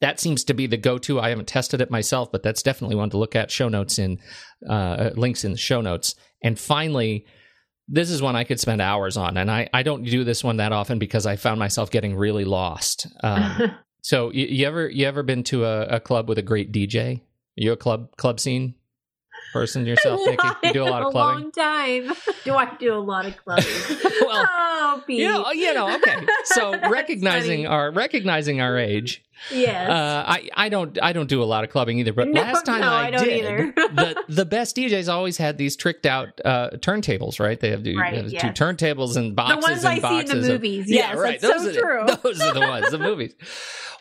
that 0.00 0.20
seems 0.20 0.44
to 0.44 0.54
be 0.54 0.66
the 0.66 0.76
go-to. 0.76 1.20
I 1.20 1.30
haven't 1.30 1.48
tested 1.48 1.80
it 1.80 1.90
myself, 1.90 2.30
but 2.30 2.42
that's 2.42 2.62
definitely 2.62 2.96
one 2.96 3.10
to 3.10 3.16
look 3.16 3.36
at. 3.36 3.50
Show 3.50 3.68
notes 3.68 3.98
in 3.98 4.18
uh, 4.68 5.10
links 5.14 5.44
in 5.44 5.52
the 5.52 5.58
show 5.58 5.80
notes. 5.80 6.14
And 6.42 6.58
finally, 6.58 7.26
this 7.88 8.10
is 8.10 8.20
one 8.20 8.36
I 8.36 8.44
could 8.44 8.60
spend 8.60 8.80
hours 8.80 9.16
on, 9.16 9.36
and 9.36 9.50
I, 9.50 9.68
I 9.72 9.82
don't 9.82 10.04
do 10.04 10.24
this 10.24 10.42
one 10.42 10.56
that 10.58 10.72
often 10.72 10.98
because 10.98 11.26
I 11.26 11.36
found 11.36 11.58
myself 11.58 11.90
getting 11.90 12.16
really 12.16 12.44
lost. 12.44 13.06
Um, 13.22 13.76
so 14.04 14.30
you, 14.32 14.44
you, 14.44 14.66
ever 14.66 14.86
you 14.86 15.06
ever 15.06 15.22
been 15.22 15.44
to 15.44 15.64
a, 15.64 15.86
a, 15.86 15.98
club 15.98 16.28
with 16.28 16.36
a 16.36 16.42
great 16.42 16.70
DJ? 16.72 17.16
Are 17.16 17.20
You 17.56 17.72
a 17.72 17.76
club 17.76 18.14
club 18.18 18.38
scene 18.38 18.74
person 19.54 19.86
yourself, 19.86 20.20
Nikki? 20.26 20.46
You 20.62 20.72
do 20.74 20.82
a 20.82 20.90
lot 20.90 21.04
of 21.04 21.12
clubbing. 21.12 21.38
A 21.38 21.42
long 21.44 21.52
time. 21.52 22.12
Do 22.44 22.54
I 22.54 22.76
do 22.76 22.92
a 22.92 23.00
lot 23.00 23.24
of 23.24 23.34
clubbing? 23.38 23.64
well, 24.20 24.46
oh, 24.46 25.02
Pete. 25.06 25.20
You 25.20 25.28
know, 25.28 25.44
oh, 25.46 25.52
you 25.52 25.72
know, 25.72 25.94
okay. 25.96 26.18
So 26.44 26.78
recognizing 26.90 27.66
our 27.66 27.90
recognizing 27.90 28.60
our 28.60 28.76
age, 28.76 29.24
Yes. 29.52 29.90
Uh, 29.90 30.24
I, 30.26 30.48
I 30.54 30.68
don't 30.68 30.98
I 31.02 31.12
don't 31.12 31.28
do 31.28 31.42
a 31.42 31.44
lot 31.44 31.64
of 31.64 31.70
clubbing 31.70 31.98
either, 31.98 32.12
but 32.12 32.28
no, 32.28 32.40
last 32.40 32.64
time 32.66 32.80
no, 32.80 32.92
I, 32.92 33.06
I 33.06 33.10
did, 33.10 33.74
the 33.74 34.24
the 34.28 34.44
best 34.44 34.76
DJs 34.76 35.12
always 35.12 35.36
had 35.36 35.58
these 35.58 35.76
tricked 35.76 36.06
out 36.06 36.40
uh, 36.44 36.70
turntables, 36.76 37.40
right? 37.40 37.58
They 37.58 37.70
have, 37.70 37.84
right, 37.84 38.14
have 38.14 38.30
two 38.30 38.64
turntables 38.64 39.16
and 39.16 39.34
boxes 39.36 39.64
the 39.64 39.70
ones 39.70 39.84
and 39.84 39.94
I 39.94 40.00
boxes. 40.00 40.30
See 40.30 40.36
in 40.36 40.42
the 40.42 40.48
movies. 40.48 40.86
Of, 40.86 40.88
yes, 40.88 41.14
yeah, 41.14 41.20
right. 41.20 41.40
Those 41.40 41.62
so 41.62 41.68
are 41.68 41.72
true. 41.72 42.06
The, 42.06 42.16
those 42.22 42.40
are 42.40 42.54
the 42.54 42.60
ones, 42.60 42.90
the 42.90 42.98
movies. 42.98 43.34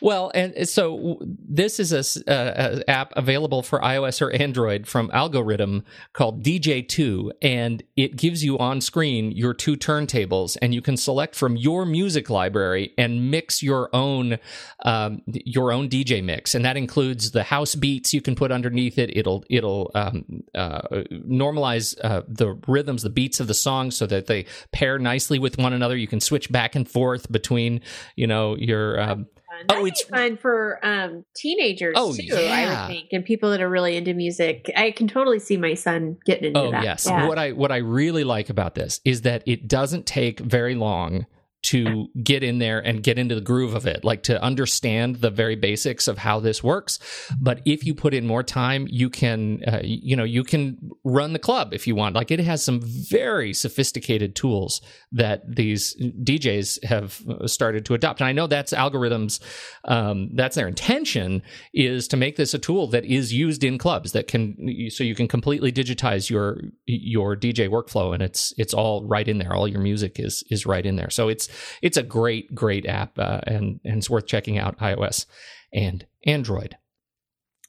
Well, 0.04 0.32
and 0.36 0.68
so 0.68 1.18
this 1.22 1.80
is 1.80 1.94
a, 1.94 2.30
uh, 2.30 2.82
a, 2.86 2.90
app 2.90 3.14
available 3.16 3.64
for 3.64 3.80
iOS 3.80 4.22
or 4.22 4.32
Android 4.32 4.86
from 4.86 5.10
Algoriddim 5.12 5.84
called 6.12 6.44
DJay 6.44 6.90
2, 6.90 7.32
and 7.42 7.82
it 7.96 8.18
gives 8.18 8.44
you 8.44 8.58
on 8.58 8.82
screen 8.82 9.32
your 9.32 9.54
two 9.54 9.78
turntables, 9.78 10.58
and 10.62 10.74
you 10.74 10.82
can 10.82 10.98
select 10.98 11.36
from 11.36 11.56
your 11.56 11.86
music 11.86 12.30
library 12.30 12.94
and 12.98 13.32
mix 13.32 13.64
your 13.64 13.90
own 13.94 14.40
um, 14.84 15.22
your 15.28 15.72
own 15.72 15.90
DJ 15.90 16.24
mix, 16.24 16.56
and 16.56 16.66
that 16.66 16.78
includes 16.78 17.32
the 17.32 17.44
house 17.44 17.76
beats 17.76 18.14
you 18.14 18.22
can 18.22 18.36
put 18.36 18.52
underneath 18.52 18.98
it. 18.98 19.16
It'll 19.16 19.44
it'll 19.50 19.92
um, 19.96 20.44
uh, 20.56 20.82
normalize 21.12 21.96
uh, 22.04 22.22
the 22.28 22.60
rhythms, 22.68 23.04
the 23.04 23.10
beats 23.10 23.40
of 23.40 23.48
the 23.48 23.54
song, 23.54 23.92
so 23.92 24.06
that 24.08 24.28
they 24.28 24.46
pair 24.72 25.00
nicely 25.00 25.40
with 25.40 25.58
one 25.58 25.74
another. 25.74 25.96
You 25.96 26.08
can 26.08 26.20
switch 26.20 26.52
back 26.52 26.76
and 26.76 26.90
forth 26.90 27.32
between 27.32 27.82
you 28.16 28.28
know 28.28 28.56
your 28.56 29.00
um, 29.00 29.28
fun. 29.68 29.78
Oh, 29.78 29.86
it's 29.86 30.04
fun 30.04 30.38
for 30.38 30.80
um, 30.84 31.26
teenagers 31.36 31.94
oh, 31.98 32.14
too. 32.14 32.24
Yeah. 32.24 32.38
I 32.38 32.68
would 32.68 32.96
think, 32.96 33.10
and 33.12 33.26
people 33.26 33.52
that 33.52 33.62
are 33.62 33.70
really 33.70 33.96
into 33.96 34.14
music. 34.14 34.72
I 34.76 34.92
can 34.92 35.08
totally 35.08 35.40
see 35.40 35.58
my 35.58 35.74
son 35.74 36.18
getting 36.26 36.46
into 36.46 36.60
oh, 36.60 36.72
that. 36.72 36.84
yes. 36.84 37.06
Yeah. 37.08 37.28
What 37.28 37.40
I 37.40 37.52
what 37.52 37.72
I 37.72 37.78
really 37.78 38.24
like 38.24 38.50
about 38.50 38.76
this 38.76 39.00
is 39.06 39.22
that 39.22 39.44
it 39.46 39.68
doesn't 39.68 40.06
take 40.06 40.40
very 40.40 40.76
long 40.76 41.26
to 41.64 42.10
get 42.22 42.44
in 42.44 42.60
there 42.60 42.80
and 42.80 43.02
get 43.02 43.18
into 43.18 43.36
the 43.36 43.42
groove 43.42 43.74
of 43.74 43.88
it, 43.88 44.04
like 44.04 44.24
to 44.24 44.42
understand 44.44 45.18
the 45.18 45.30
very 45.30 45.56
basics 45.56 46.10
of 46.10 46.18
how 46.18 46.40
this 46.40 46.62
works. 46.62 47.00
But 47.40 47.62
if 47.66 47.86
you 47.86 47.96
put 47.96 48.14
in 48.14 48.28
more 48.28 48.44
time, 48.44 48.86
you 48.90 49.10
can, 49.10 49.64
uh, 49.66 49.80
you 49.82 50.16
know, 50.16 50.26
you 50.26 50.44
can 50.44 50.92
run 51.06 51.32
the 51.32 51.40
club 51.40 51.74
if 51.74 51.88
you 51.88 51.96
want. 51.96 52.16
Like 52.16 52.32
it 52.32 52.40
has 52.42 52.62
some 52.64 52.82
very 52.82 53.54
sophisticated 53.54 54.36
tools 54.36 54.82
that 55.14 55.56
these 55.56 55.96
DJs 55.96 56.84
have 56.84 57.22
started 57.46 57.86
to 57.86 57.94
adopt. 57.94 58.20
And 58.20 58.28
I 58.28 58.34
know 58.34 58.48
that's 58.48 58.74
Algoriddim's. 58.74 59.40
um, 59.86 60.32
that's 60.34 60.56
their 60.58 60.68
intention 60.68 61.42
is 61.74 62.10
to 62.10 62.18
make 62.18 62.36
this 62.36 62.54
a 62.54 62.60
tool 62.60 62.88
that 62.88 63.06
is 63.06 63.32
used 63.32 63.64
in 63.64 63.78
clubs 63.78 64.12
that 64.12 64.28
can, 64.28 64.90
so 64.90 65.04
you 65.04 65.16
can 65.16 65.30
completely 65.30 65.72
digitize 65.72 66.30
your, 66.30 66.60
your 66.86 67.38
DJ 67.38 67.70
workflow 67.70 68.14
and 68.14 68.22
it's, 68.22 68.54
it's 68.58 68.74
all 68.74 69.06
right 69.06 69.28
in 69.30 69.38
there. 69.38 69.54
All 69.54 69.68
your 69.68 69.80
music 69.80 70.20
is, 70.20 70.44
is 70.50 70.66
right 70.66 70.86
in 70.86 70.98
there. 70.98 71.10
So 71.10 71.30
it's, 71.30 71.48
it's 71.82 71.98
a 71.98 72.04
great, 72.04 72.54
great 72.54 72.86
app, 72.86 73.18
uh, 73.18 73.42
and 73.46 73.80
and 73.84 73.98
it's 73.98 74.10
worth 74.10 74.26
checking 74.26 74.58
out 74.58 74.78
iOS 74.80 75.26
and 75.74 76.06
Android. 76.26 76.78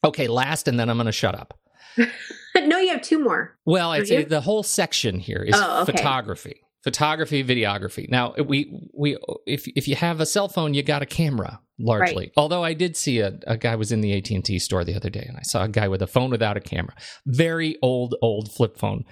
Okay, 0.05 0.29
last, 0.29 0.69
and 0.69 0.79
then 0.79 0.91
I'm 0.91 0.97
going 0.97 1.07
to 1.07 1.13
shut 1.13 1.35
up. 1.35 1.59
no, 2.57 2.79
you 2.79 2.91
have 2.91 3.03
two 3.03 3.19
more. 3.19 3.57
Well, 3.65 3.91
I 3.91 3.99
it's, 3.99 4.29
the 4.29 4.41
whole 4.41 4.63
section 4.63 5.19
here 5.19 5.43
is 5.43 5.55
oh, 5.57 5.83
okay. 5.83 5.93
photography 5.93 6.65
photography, 6.85 7.43
videography. 7.43 8.09
Now, 8.09 8.35
we 8.35 8.89
we 8.93 9.17
if 9.47 9.67
if 9.69 9.89
you 9.89 9.97
have 9.97 10.21
a 10.21 10.27
cell 10.27 10.49
phone, 10.49 10.75
you 10.75 10.83
got 10.83 11.03
a 11.03 11.07
camera 11.07 11.61
largely. 11.79 12.27
Right. 12.27 12.33
Although 12.37 12.63
I 12.63 12.75
did 12.75 12.97
see 12.97 13.21
a, 13.21 13.39
a 13.47 13.57
guy 13.57 13.75
was 13.75 13.91
in 13.91 14.03
the 14.03 14.17
AT 14.17 14.31
and 14.31 14.45
T 14.45 14.59
store 14.59 14.85
the 14.85 14.95
other 14.95 15.11
day, 15.11 15.25
and 15.27 15.37
I 15.37 15.43
saw 15.43 15.65
a 15.65 15.69
guy 15.69 15.89
with 15.89 16.03
a 16.03 16.07
phone 16.07 16.31
without 16.31 16.59
a 16.59 16.61
camera, 16.61 16.95
very 17.27 17.79
old 17.83 18.15
old 18.21 18.53
flip 18.53 18.77
phone, 18.77 19.05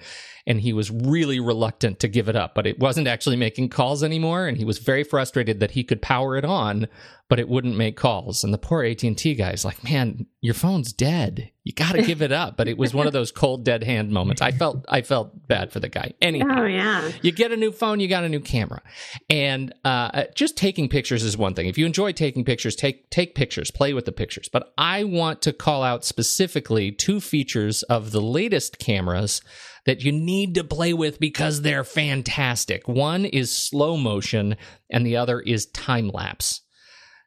and 0.45 0.59
he 0.61 0.73
was 0.73 0.91
really 0.91 1.39
reluctant 1.39 1.99
to 2.01 2.07
give 2.07 2.27
it 2.27 2.35
up. 2.35 2.53
But 2.55 2.67
it 2.67 2.79
wasn't 2.79 3.07
actually 3.07 3.37
making 3.37 3.69
calls 3.69 4.03
anymore, 4.03 4.47
and 4.47 4.57
he 4.57 4.65
was 4.65 4.79
very 4.79 5.03
frustrated 5.03 5.59
that 5.59 5.71
he 5.71 5.83
could 5.83 6.01
power 6.01 6.35
it 6.35 6.43
on, 6.45 6.87
but 7.29 7.39
it 7.39 7.47
wouldn't 7.47 7.77
make 7.77 7.95
calls. 7.95 8.43
And 8.43 8.53
the 8.53 8.57
poor 8.57 8.83
AT 8.83 9.03
and 9.03 9.17
T 9.17 9.35
guy's 9.35 9.63
like, 9.63 9.83
"Man, 9.83 10.25
your 10.41 10.53
phone's 10.53 10.91
dead. 10.91 11.49
You 11.63 11.71
got 11.73 11.93
to 11.93 12.01
give 12.01 12.21
it 12.21 12.31
up." 12.33 12.57
But 12.57 12.67
it 12.67 12.77
was 12.77 12.93
one 12.93 13.07
of 13.07 13.13
those 13.13 13.31
cold 13.31 13.63
dead 13.63 13.83
hand 13.83 14.11
moments. 14.11 14.41
I 14.41 14.51
felt 14.51 14.85
I 14.89 15.01
felt 15.01 15.47
bad 15.47 15.71
for 15.71 15.79
the 15.79 15.89
guy. 15.89 16.13
Anyhow, 16.21 16.63
Oh 16.63 16.65
yeah. 16.65 17.11
you 17.21 17.31
get 17.31 17.51
a 17.51 17.57
new 17.57 17.71
phone, 17.71 17.99
you 18.01 18.07
got 18.09 18.23
a 18.25 18.29
new 18.29 18.41
camera, 18.41 18.81
and 19.29 19.73
uh, 19.85 20.25
just 20.35 20.57
taking 20.57 20.89
pictures 20.89 21.23
is 21.23 21.37
one 21.37 21.53
thing. 21.53 21.67
If 21.67 21.77
you 21.77 21.85
enjoy 21.85 22.11
taking 22.11 22.43
pictures, 22.43 22.75
take 22.75 23.09
take 23.09 23.33
pictures, 23.35 23.71
play 23.71 23.93
with 23.93 24.05
the 24.05 24.11
pictures. 24.11 24.49
But 24.51 24.73
I 24.77 25.05
want 25.05 25.41
to 25.43 25.53
call 25.53 25.83
out 25.83 26.03
specifically 26.03 26.91
two 26.91 27.19
features 27.21 27.83
of 27.83 28.11
the 28.11 28.21
latest 28.21 28.77
cameras 28.79 29.41
that 29.85 30.01
you 30.01 30.11
need 30.11 30.55
to 30.55 30.63
play 30.63 30.93
with 30.93 31.19
because 31.19 31.61
they're 31.61 31.83
fantastic. 31.83 32.87
One 32.87 33.25
is 33.25 33.51
slow 33.51 33.97
motion, 33.97 34.55
and 34.89 35.05
the 35.05 35.17
other 35.17 35.39
is 35.39 35.65
time 35.67 36.09
lapse. 36.09 36.61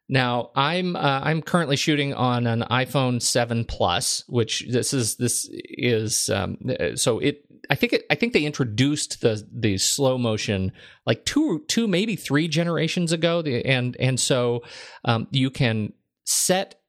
Now 0.09 0.51
I'm 0.55 0.95
uh, 0.95 1.21
I'm 1.23 1.41
currently 1.41 1.75
shooting 1.75 2.13
on 2.13 2.47
an 2.47 2.63
iPhone 2.71 3.21
7 3.21 3.65
Plus, 3.65 4.23
which 4.27 4.65
this 4.69 4.93
is 4.93 5.15
this 5.15 5.49
is 5.51 6.29
um, 6.29 6.57
so 6.95 7.19
it 7.19 7.43
I 7.69 7.75
think 7.75 7.93
it, 7.93 8.05
I 8.09 8.15
think 8.15 8.33
they 8.33 8.45
introduced 8.45 9.21
the 9.21 9.45
the 9.51 9.77
slow 9.77 10.17
motion 10.17 10.71
like 11.05 11.25
two 11.25 11.65
two 11.67 11.87
maybe 11.87 12.15
three 12.15 12.47
generations 12.47 13.11
ago, 13.11 13.41
and 13.41 13.97
and 13.97 14.19
so 14.19 14.63
um, 15.03 15.27
you 15.31 15.49
can 15.49 15.93
set 16.25 16.81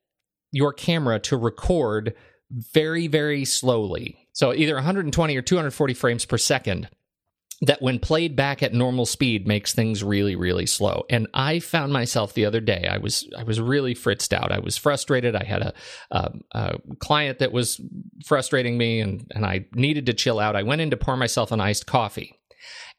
your 0.52 0.72
camera 0.72 1.18
to 1.20 1.36
record 1.36 2.14
very 2.50 3.08
very 3.08 3.44
slowly, 3.44 4.27
so 4.38 4.54
either 4.54 4.76
120 4.76 5.36
or 5.36 5.42
240 5.42 5.94
frames 5.94 6.24
per 6.24 6.38
second 6.38 6.88
that 7.62 7.82
when 7.82 7.98
played 7.98 8.36
back 8.36 8.62
at 8.62 8.72
normal 8.72 9.04
speed 9.04 9.48
makes 9.48 9.74
things 9.74 10.04
really 10.04 10.36
really 10.36 10.64
slow. 10.64 11.02
And 11.10 11.26
i 11.34 11.58
found 11.58 11.92
myself 11.92 12.34
the 12.34 12.44
other 12.44 12.60
day 12.60 12.88
i 12.88 12.98
was 12.98 13.28
i 13.36 13.42
was 13.42 13.60
really 13.60 13.94
fritzed 13.94 14.32
out. 14.32 14.52
I 14.52 14.60
was 14.60 14.76
frustrated. 14.76 15.34
I 15.34 15.42
had 15.42 15.62
a, 15.62 15.74
a, 16.12 16.32
a 16.52 16.78
client 17.00 17.40
that 17.40 17.50
was 17.50 17.80
frustrating 18.24 18.78
me 18.78 19.00
and 19.00 19.26
and 19.34 19.44
i 19.44 19.66
needed 19.74 20.06
to 20.06 20.14
chill 20.14 20.38
out. 20.38 20.54
I 20.54 20.62
went 20.62 20.82
in 20.82 20.90
to 20.90 20.96
pour 20.96 21.16
myself 21.16 21.50
an 21.50 21.60
iced 21.60 21.86
coffee. 21.86 22.38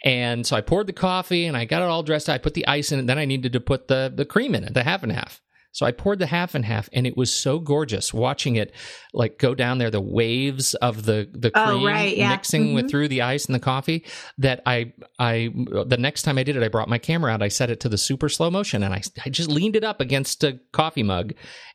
And 0.03 0.45
so 0.45 0.57
i 0.57 0.61
poured 0.61 0.87
the 0.87 0.93
coffee 0.93 1.45
and 1.45 1.55
i 1.55 1.63
got 1.63 1.83
it 1.83 1.87
all 1.87 2.03
dressed. 2.03 2.27
I 2.27 2.37
put 2.37 2.53
the 2.53 2.67
ice 2.67 2.91
in 2.91 2.99
it. 2.99 3.07
Then 3.07 3.17
i 3.17 3.23
needed 3.23 3.53
to 3.53 3.61
put 3.61 3.87
the 3.87 4.11
the 4.13 4.25
cream 4.25 4.55
in 4.55 4.65
it 4.65 4.73
the 4.73 4.83
half 4.83 5.03
and 5.03 5.11
half 5.13 5.39
so 5.71 5.85
I 5.85 5.91
poured 5.91 6.19
the 6.19 6.25
half 6.25 6.55
and 6.55 6.65
half, 6.65 6.89
and 6.93 7.05
it 7.05 7.15
was 7.15 7.31
so 7.31 7.59
gorgeous 7.59 8.13
watching 8.13 8.55
it 8.55 8.73
like 9.13 9.37
go 9.37 9.53
down 9.55 9.77
there, 9.77 9.91
the 9.91 10.01
waves 10.01 10.73
of 10.75 11.05
the 11.05 11.29
the 11.31 11.51
Oh, 11.55 11.65
cream 11.65 11.85
right, 11.85 12.17
yeah. 12.17 12.29
mixing 12.29 12.73
with 12.73 12.85
Mhm. 12.85 12.89
through 12.89 13.07
the 13.07 13.21
ice 13.21 13.45
and 13.45 13.55
the 13.55 13.59
coffee. 13.59 14.03
That 14.37 14.61
I 14.65 14.93
I 15.19 15.49
the 15.85 15.97
next 15.99 16.23
time 16.23 16.37
I 16.37 16.43
did 16.43 16.55
it, 16.57 16.63
I 16.63 16.67
brought 16.67 16.89
my 16.89 16.97
camera 16.97 17.31
out. 17.31 17.41
I 17.43 17.47
set 17.49 17.69
it 17.69 17.79
to 17.81 17.89
the 17.89 17.97
super 17.97 18.29
slow 18.29 18.49
motion, 18.49 18.83
and 18.83 18.93
I 18.93 19.01
I 19.25 19.29
just 19.29 19.49
leaned 19.49 19.75
it 19.75 19.83
up 19.83 20.01
against 20.01 20.43
a 20.43 20.59
coffee 20.71 21.03
mug, 21.03 21.33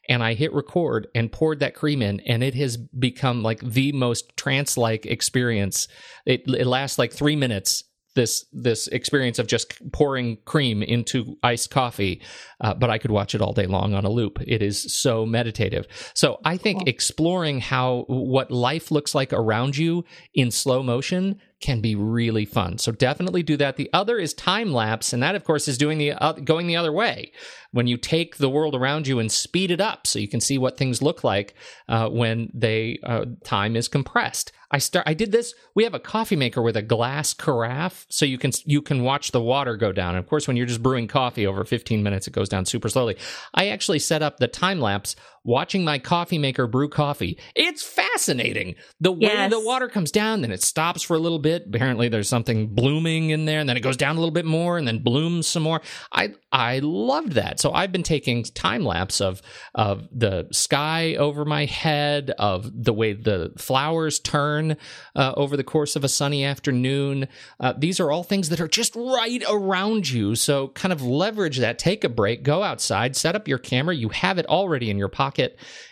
and 0.09 0.23
I 0.23 0.35
hit 0.35 0.53
record 0.53 1.07
and 1.15 1.31
poured 1.33 1.61
that 1.61 1.75
cream 1.75 2.03
in, 2.03 2.21
and 2.21 2.43
it 2.43 2.55
has 2.55 2.77
become 2.77 3.43
like 3.43 3.61
the 3.61 3.93
most 3.93 4.37
trance 4.37 4.77
like 4.77 5.07
experience. 5.07 5.89
It 6.27 6.43
it 6.49 6.67
lasts 6.67 6.99
like 6.99 7.13
three 7.13 7.37
minutes. 7.37 7.85
This 8.15 8.45
this 8.53 8.87
experience 8.89 9.39
of 9.39 9.47
just 9.47 9.93
pouring 9.93 10.39
cream 10.45 10.83
into 10.83 11.37
iced 11.43 11.71
coffee, 11.71 12.23
uh, 12.61 12.75
but 12.75 12.91
I 12.91 12.99
could 12.99 13.11
watch 13.11 13.35
it 13.35 13.41
all 13.41 13.53
day 13.53 13.67
long 13.67 13.95
on 13.95 14.05
a 14.05 14.11
loop. 14.11 14.39
It 14.47 14.63
is 14.63 14.95
so 14.95 15.27
meditative. 15.27 15.87
So 16.15 16.39
I 16.45 16.57
think 16.57 16.87
exploring 16.87 17.61
how 17.61 18.05
what 18.07 18.51
life 18.51 18.91
looks 18.91 19.15
like 19.15 19.33
around 19.33 19.77
you 19.77 20.05
in 20.33 20.51
slow 20.51 20.83
motion 20.83 21.41
can 21.65 21.81
be 21.81 21.95
really 21.95 22.45
fun. 22.45 22.77
So 22.77 22.93
definitely 22.93 23.43
do 23.43 23.57
that. 23.57 23.77
The 23.77 23.89
other 23.95 24.19
is 24.19 24.35
time 24.35 24.71
lapse, 24.71 25.15
and 25.15 25.23
that 25.23 25.35
of 25.35 25.45
course 25.45 25.67
is 25.67 25.79
doing 25.79 25.97
the 25.97 26.13
uh, 26.13 26.33
going 26.33 26.67
the 26.67 26.77
other 26.77 26.93
way. 26.93 27.33
When 27.73 27.87
you 27.87 27.97
take 27.97 28.37
the 28.37 28.51
world 28.51 28.75
around 28.75 29.07
you 29.07 29.19
and 29.19 29.33
speed 29.33 29.71
it 29.71 29.81
up, 29.81 30.07
so 30.07 30.19
you 30.19 30.29
can 30.29 30.43
see 30.43 30.59
what 30.59 30.77
things 30.77 31.01
look 31.01 31.25
like 31.25 31.55
uh, 31.89 32.11
when 32.11 32.51
they 32.53 32.99
uh, 33.03 33.25
time 33.45 33.77
is 33.77 33.89
compressed. 33.89 34.53
I 34.71 34.79
start. 34.79 35.09
I 35.09 35.15
did 35.15 35.33
this. 35.33 35.55
We 35.75 35.85
have 35.85 35.95
a 35.95 36.01
coffee 36.01 36.37
maker 36.37 36.61
with 36.61 36.77
a 36.77 36.83
glass 36.83 37.33
carafe, 37.33 38.05
so 38.11 38.27
you 38.27 38.37
can 38.37 38.51
you 38.67 38.83
can 38.83 39.03
watch 39.03 39.31
the 39.31 39.41
water 39.41 39.79
go 39.79 39.91
down. 39.91 40.17
And 40.17 40.19
of 40.19 40.29
course, 40.29 40.47
when 40.47 40.59
you're 40.59 40.67
just 40.67 40.83
brewing 40.83 41.09
coffee 41.09 41.47
over 41.47 41.65
15 41.65 42.03
minutes, 42.03 42.27
it 42.27 42.33
goes 42.35 42.51
down 42.51 42.67
super 42.67 42.91
slowly. 42.91 43.17
I 43.55 43.69
actually 43.69 44.01
set 44.01 44.21
up 44.21 44.37
the 44.37 44.49
time 44.49 44.81
lapse 44.81 45.17
watching 45.45 45.85
my 45.85 45.99
coffee 45.99 46.39
maker 46.39 46.67
brew 46.67 46.89
coffee. 46.89 47.39
It's 47.55 47.83
fascinating. 47.83 48.75
The 49.01 49.13
way 49.13 49.19
Yes. 49.23 49.51
the 49.51 49.61
water 49.61 49.89
comes 49.89 50.11
down, 50.11 50.41
then 50.41 50.51
it 50.53 50.63
stops 50.63 51.03
for 51.03 51.15
a 51.15 51.19
little 51.19 51.39
bit. 51.39 51.65
Apparently, 51.67 52.09
there's 52.09 52.29
something 52.29 52.69
blooming 52.69 53.31
in 53.31 53.45
there, 53.45 53.61
and 53.61 53.69
then 53.69 53.77
it 53.77 53.81
goes 53.81 53.97
down 53.97 54.17
a 54.17 54.19
little 54.21 54.33
bit 54.33 54.45
more, 54.47 54.79
and 54.79 54.87
then 54.89 54.99
blooms 55.01 55.47
some 55.47 55.63
more. 55.63 55.81
I 56.13 56.33
I 56.51 56.79
loved 56.81 57.33
that. 57.33 57.61
So 57.61 57.73
I've 57.73 57.91
been 57.93 58.03
taking 58.05 58.45
time 58.45 58.85
lapse 58.85 59.21
of 59.21 59.43
of 59.75 60.09
the 60.13 60.47
sky 60.53 61.17
over 61.17 61.45
my 61.45 61.65
head, 61.67 62.31
of 62.39 62.71
the 62.85 62.93
way 62.93 63.13
the 63.13 63.53
flowers 63.59 64.19
turn 64.21 64.77
uh, 65.17 65.33
over 65.37 65.57
the 65.57 65.65
course 65.65 65.97
of 65.97 66.05
a 66.05 66.09
sunny 66.09 66.45
afternoon. 66.45 67.29
Uh, 67.61 67.75
these 67.77 68.01
are 68.01 68.11
all 68.11 68.23
things 68.23 68.49
that 68.49 68.61
are 68.61 68.69
just 68.69 68.95
right 68.97 69.43
around 69.51 70.09
you. 70.11 70.35
So 70.37 70.69
kind 70.69 70.93
of 70.93 71.03
leverage 71.03 71.59
that. 71.59 71.79
Take 71.79 72.05
a 72.05 72.09
break. 72.09 72.43
Go 72.43 72.63
outside. 72.63 73.17
Set 73.17 73.35
up 73.35 73.49
your 73.49 73.59
camera. 73.59 73.95
You 73.95 74.09
have 74.11 74.39
it 74.39 74.47
already 74.47 74.91
in 74.91 74.97
your 74.99 75.09
pocket, 75.09 75.34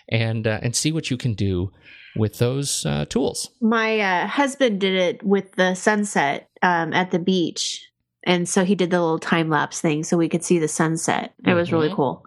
and 0.09 0.47
uh, 0.47 0.61
and 0.63 0.75
see 0.75 0.93
what 0.93 1.11
you 1.11 1.17
can 1.17 1.35
do 1.35 1.71
with 2.17 2.39
those 2.39 2.85
uh, 2.85 3.07
tools. 3.07 3.51
My 3.61 4.01
uh, 4.01 4.27
husband 4.27 4.81
did 4.81 4.95
it 4.95 5.23
with 5.23 5.53
the 5.53 5.75
sunset 5.75 6.51
um, 6.63 6.93
at 6.93 7.11
the 7.11 7.19
beach, 7.19 7.89
and 8.25 8.49
so 8.49 8.65
he 8.65 8.75
did 8.75 8.91
the 8.91 9.01
little 9.01 9.19
time 9.19 9.49
lapse 9.49 9.81
thing, 9.81 10.05
so 10.05 10.17
we 10.17 10.29
could 10.29 10.45
see 10.45 10.59
the 10.59 10.69
sunset. 10.69 11.35
It 11.47 11.55
was 11.55 11.73
really 11.73 11.89
Mhm. 11.89 11.97
cool. 11.97 12.27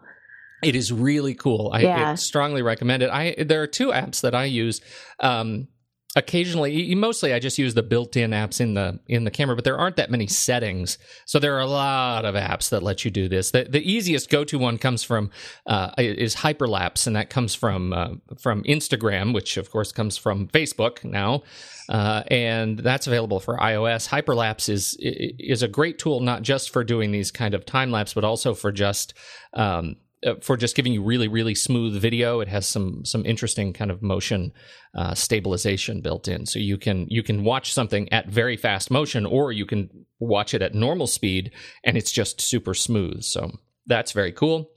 It 0.64 0.76
is 0.76 0.92
really 0.92 1.36
cool. 1.36 1.70
I, 1.74 1.82
Yeah. 1.82 2.12
I 2.12 2.16
strongly 2.16 2.62
recommend 2.64 3.04
it. 3.04 3.10
I 3.12 3.36
there 3.44 3.62
are 3.62 3.68
two 3.68 3.90
apps 3.90 4.22
that 4.22 4.34
I 4.34 4.46
use. 4.46 4.82
Um, 5.20 5.68
occasionally, 6.16 6.96
mostly 6.96 7.34
I 7.34 7.40
just 7.40 7.58
use 7.58 7.74
the 7.74 7.84
built-in 7.84 8.32
apps 8.32 8.62
in 8.62 8.74
the 8.74 9.00
in 9.08 9.24
the 9.26 9.32
camera, 9.32 9.56
but 9.56 9.66
there 9.66 9.78
aren't 9.78 9.98
that 9.98 10.10
many 10.10 10.28
settings. 10.28 10.98
So 11.26 11.40
there 11.40 11.56
are 11.56 11.62
a 11.62 11.68
lot 11.68 12.26
of 12.26 12.36
apps 12.36 12.70
that 12.70 12.84
let 12.84 13.06
you 13.06 13.12
do 13.12 13.28
this. 13.28 13.52
The 13.52 13.66
the 13.66 13.82
easiest 13.82 14.30
go-to 14.30 14.58
one 14.58 14.78
comes 14.78 15.04
from 15.04 15.32
uh, 15.66 15.92
is 15.98 16.36
Hyperlapse, 16.36 17.08
and 17.08 17.16
that 17.16 17.30
comes 17.30 17.54
from 17.54 17.94
uh, 17.94 18.10
from 18.40 18.64
Instagram, 18.64 19.34
which 19.34 19.58
of 19.58 19.72
course 19.72 19.92
comes 19.92 20.18
from 20.18 20.48
Facebook 20.48 21.04
now. 21.04 21.44
Uh, 21.88 22.24
and 22.32 22.80
that's 22.80 23.06
available 23.06 23.40
for 23.40 23.58
iOS. 23.58 24.10
Hyperlapse 24.10 24.70
is 24.70 24.96
is 25.00 25.62
a 25.62 25.68
great 25.68 26.00
tool, 26.00 26.20
not 26.20 26.42
just 26.42 26.72
for 26.72 26.84
doing 26.84 27.12
these 27.12 27.32
kind 27.32 27.54
of 27.54 27.66
time 27.66 27.92
lapse, 27.92 28.14
but 28.14 28.24
also 28.24 28.54
for 28.54 28.72
just 28.72 29.14
um, 29.54 29.96
for 30.42 30.58
just 30.58 30.76
giving 30.76 30.94
you 30.94 31.04
really 31.04 31.28
really 31.28 31.56
smooth 31.56 32.00
video. 32.02 32.40
It 32.40 32.48
has 32.48 32.68
some 32.68 33.06
some 33.06 33.26
interesting 33.26 33.74
kind 33.74 33.92
of 33.92 34.02
motion 34.02 34.52
uh, 34.96 35.14
stabilization 35.14 36.02
built 36.02 36.28
in, 36.28 36.46
so 36.46 36.60
you 36.60 36.78
can 36.78 37.08
you 37.10 37.24
can 37.24 37.44
watch 37.44 37.74
something 37.74 38.12
at 38.12 38.28
very 38.28 38.58
fast 38.58 38.92
motion, 38.92 39.26
or 39.26 39.52
you 39.52 39.66
can 39.66 39.90
watch 40.20 40.54
it 40.54 40.62
at 40.62 40.74
normal 40.74 41.08
speed, 41.08 41.52
and 41.84 41.98
it's 41.98 42.12
just 42.12 42.42
super 42.42 42.74
smooth. 42.74 43.24
So 43.24 43.52
that's 43.86 44.12
very 44.12 44.32
cool. 44.32 44.72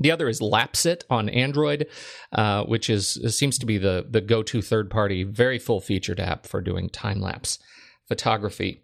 The 0.00 0.10
other 0.10 0.28
is 0.28 0.40
LapseIt 0.40 1.04
on 1.08 1.28
Android, 1.28 1.86
uh, 2.32 2.64
which 2.64 2.90
is 2.90 3.18
seems 3.36 3.58
to 3.58 3.66
be 3.66 3.78
the 3.78 4.06
the 4.08 4.20
go 4.20 4.42
to 4.42 4.60
third 4.60 4.90
party, 4.90 5.22
very 5.24 5.58
full 5.58 5.80
featured 5.80 6.20
app 6.20 6.46
for 6.46 6.60
doing 6.60 6.88
time 6.88 7.20
lapse 7.20 7.58
photography. 8.08 8.82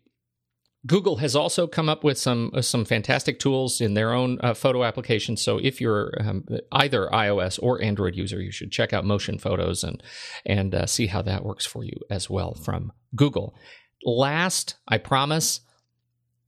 Google 0.86 1.16
has 1.16 1.36
also 1.36 1.66
come 1.66 1.88
up 1.90 2.02
with 2.04 2.16
some 2.16 2.50
uh, 2.54 2.62
some 2.62 2.84
fantastic 2.84 3.38
tools 3.38 3.80
in 3.80 3.94
their 3.94 4.12
own 4.12 4.38
uh, 4.42 4.54
photo 4.54 4.82
applications. 4.82 5.42
So 5.42 5.58
if 5.58 5.80
you're 5.80 6.12
um, 6.18 6.44
either 6.72 7.08
iOS 7.12 7.58
or 7.62 7.82
Android 7.82 8.16
user, 8.16 8.40
you 8.40 8.50
should 8.50 8.72
check 8.72 8.92
out 8.92 9.04
Motion 9.04 9.38
Photos 9.38 9.84
and 9.84 10.02
and 10.46 10.74
uh, 10.74 10.86
see 10.86 11.06
how 11.06 11.20
that 11.22 11.44
works 11.44 11.66
for 11.66 11.84
you 11.84 11.98
as 12.10 12.30
well 12.30 12.54
from 12.54 12.92
Google. 13.14 13.54
Last, 14.02 14.76
I 14.88 14.96
promise, 14.96 15.60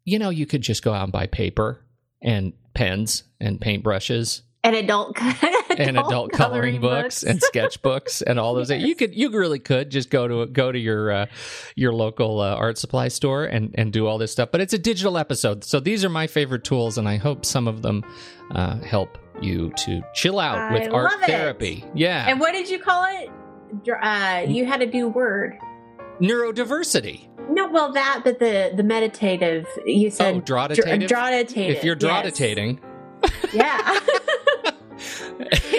you 0.04 0.18
know, 0.18 0.30
you 0.30 0.46
could 0.46 0.62
just 0.62 0.82
go 0.82 0.94
out 0.94 1.04
and 1.04 1.12
buy 1.12 1.26
paper 1.26 1.84
and 2.22 2.54
pens 2.74 3.24
and 3.38 3.60
paintbrushes 3.60 4.40
And 4.64 4.74
adult, 4.74 5.16
and 5.78 5.98
adult 5.98 6.32
coloring 6.32 6.80
books, 6.80 7.22
and 7.22 7.40
sketchbooks 7.54 8.22
and 8.26 8.38
all 8.38 8.54
those. 8.54 8.70
Yes. 8.70 8.82
You 8.82 8.94
could, 8.94 9.14
you 9.14 9.30
really 9.30 9.58
could 9.58 9.90
just 9.90 10.10
go 10.10 10.28
to 10.28 10.46
go 10.46 10.72
to 10.72 10.78
your 10.78 11.10
uh, 11.10 11.26
your 11.76 11.92
local 11.92 12.40
uh, 12.40 12.54
art 12.54 12.78
supply 12.78 13.08
store 13.08 13.44
and 13.44 13.74
and 13.74 13.92
do 13.92 14.06
all 14.06 14.18
this 14.18 14.32
stuff. 14.32 14.50
But 14.52 14.60
it's 14.60 14.72
a 14.72 14.78
digital 14.78 15.18
episode, 15.18 15.64
so 15.64 15.80
these 15.80 16.04
are 16.04 16.08
my 16.08 16.26
favorite 16.26 16.64
tools, 16.64 16.98
and 16.98 17.08
I 17.08 17.16
hope 17.16 17.44
some 17.44 17.68
of 17.68 17.82
them 17.82 18.04
uh, 18.52 18.78
help 18.80 19.18
you 19.40 19.72
to 19.76 20.02
chill 20.14 20.38
out 20.38 20.58
I 20.58 20.72
with 20.72 20.92
art 20.92 21.12
it. 21.22 21.26
therapy. 21.26 21.84
Yeah, 21.94 22.26
and 22.28 22.38
what 22.40 22.52
did 22.52 22.68
you 22.68 22.78
call 22.78 23.04
it? 23.08 23.30
Uh, 23.90 24.44
you 24.46 24.66
had 24.66 24.82
a 24.82 24.86
new 24.86 25.08
word. 25.08 25.56
neurodiversity. 26.20 27.28
no, 27.48 27.68
well, 27.70 27.92
that, 27.92 28.20
but 28.24 28.38
the 28.38 28.72
the 28.76 28.82
meditative. 28.82 29.66
You 29.86 30.10
said 30.10 30.34
oh, 30.34 30.40
drawditative. 30.40 31.08
Drawditative. 31.08 31.68
If 31.76 31.84
you're 31.84 31.94
drawditating, 31.94 32.80
yes. 33.52 33.54
yeah. 33.54 34.00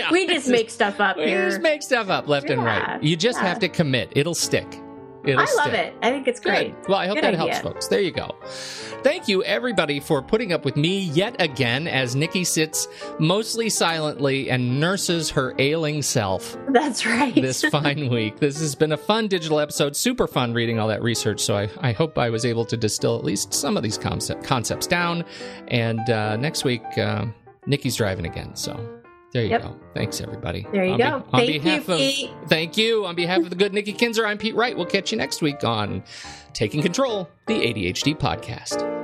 yeah. 0.03 0.11
we 0.11 0.27
just 0.27 0.47
make 0.47 0.69
stuff 0.69 0.99
up 0.99 1.17
We 1.17 1.25
here. 1.25 1.49
just 1.49 1.61
make 1.61 1.81
stuff 1.81 2.09
up 2.09 2.27
left 2.27 2.49
and 2.49 2.63
right. 2.63 3.01
You 3.03 3.15
just 3.15 3.39
yeah. 3.39 3.47
have 3.47 3.59
to 3.59 3.69
commit. 3.69 4.11
It'll 4.15 4.35
stick. 4.35 4.79
It'll 5.25 5.39
I 5.39 5.43
love 5.55 5.67
stick. 5.69 5.73
it. 5.73 5.93
I 6.01 6.11
think 6.11 6.27
it's 6.27 6.41
great. 6.41 6.75
Good. 6.81 6.89
Well, 6.89 6.97
I 6.97 7.07
hope 7.07 7.15
Good 7.15 7.23
that 7.23 7.35
helps, 7.35 7.59
folks. 7.59 7.87
There 7.87 8.01
you 8.01 8.11
go. 8.11 8.35
Thank 9.03 9.29
you, 9.29 9.41
everybody, 9.43 10.01
for 10.01 10.21
putting 10.21 10.51
up 10.51 10.65
with 10.65 10.75
me 10.75 10.99
yet 10.99 11.41
again 11.41 11.87
as 11.87 12.13
Nikki 12.15 12.43
sits 12.43 12.87
mostly 13.19 13.69
silently 13.69 14.49
and 14.49 14.81
nurses 14.81 15.29
her 15.29 15.55
ailing 15.59 16.01
self 16.01 16.57
That's 16.69 17.05
right. 17.05 17.33
this 17.35 17.61
fine 17.71 18.09
week. 18.09 18.39
This 18.39 18.59
has 18.59 18.75
been 18.75 18.91
a 18.91 18.97
fun 18.97 19.29
digital 19.29 19.59
episode, 19.61 19.95
super 19.95 20.27
fun 20.27 20.53
reading 20.53 20.77
all 20.77 20.89
that 20.89 21.01
research. 21.01 21.39
So 21.41 21.55
I, 21.55 21.69
I 21.79 21.91
hope 21.93 22.17
I 22.17 22.29
was 22.29 22.43
able 22.45 22.65
to 22.65 22.75
distill 22.75 23.17
at 23.17 23.23
least 23.23 23.53
some 23.53 23.77
of 23.77 23.83
these 23.83 23.97
concept, 23.97 24.43
concepts 24.43 24.87
down. 24.87 25.23
And 25.69 26.09
uh, 26.09 26.35
next 26.35 26.65
week, 26.65 26.83
uh, 26.97 27.27
Nikki's 27.65 27.95
driving 27.95 28.25
again. 28.25 28.55
So 28.57 29.02
there 29.33 29.43
you 29.43 29.49
Yep. 29.49 29.61
go. 29.63 29.75
Thanks, 29.93 30.21
everybody. 30.21 30.65
There 30.71 30.85
you 30.85 30.93
On 30.93 30.97
go. 30.97 31.05
on 31.05 31.23
Thank 31.31 31.49
you, 31.53 31.59
behalf 31.61 31.89
of, 31.89 31.97
Pete. 31.97 32.29
Thank 32.47 32.77
you. 32.77 33.05
On 33.05 33.15
behalf 33.15 33.39
of 33.41 33.49
the 33.49 33.55
good 33.55 33.73
Nikki 33.73 33.93
Kinzer, 33.93 34.25
I'm 34.25 34.37
Pete 34.37 34.55
Wright. 34.55 34.75
We'll 34.75 34.85
catch 34.85 35.11
you 35.11 35.17
next 35.17 35.41
week 35.41 35.63
on 35.63 36.03
Taking 36.53 36.81
Control, 36.81 37.29
the 37.47 37.55
ADHD 37.55 38.15
podcast. 38.15 39.02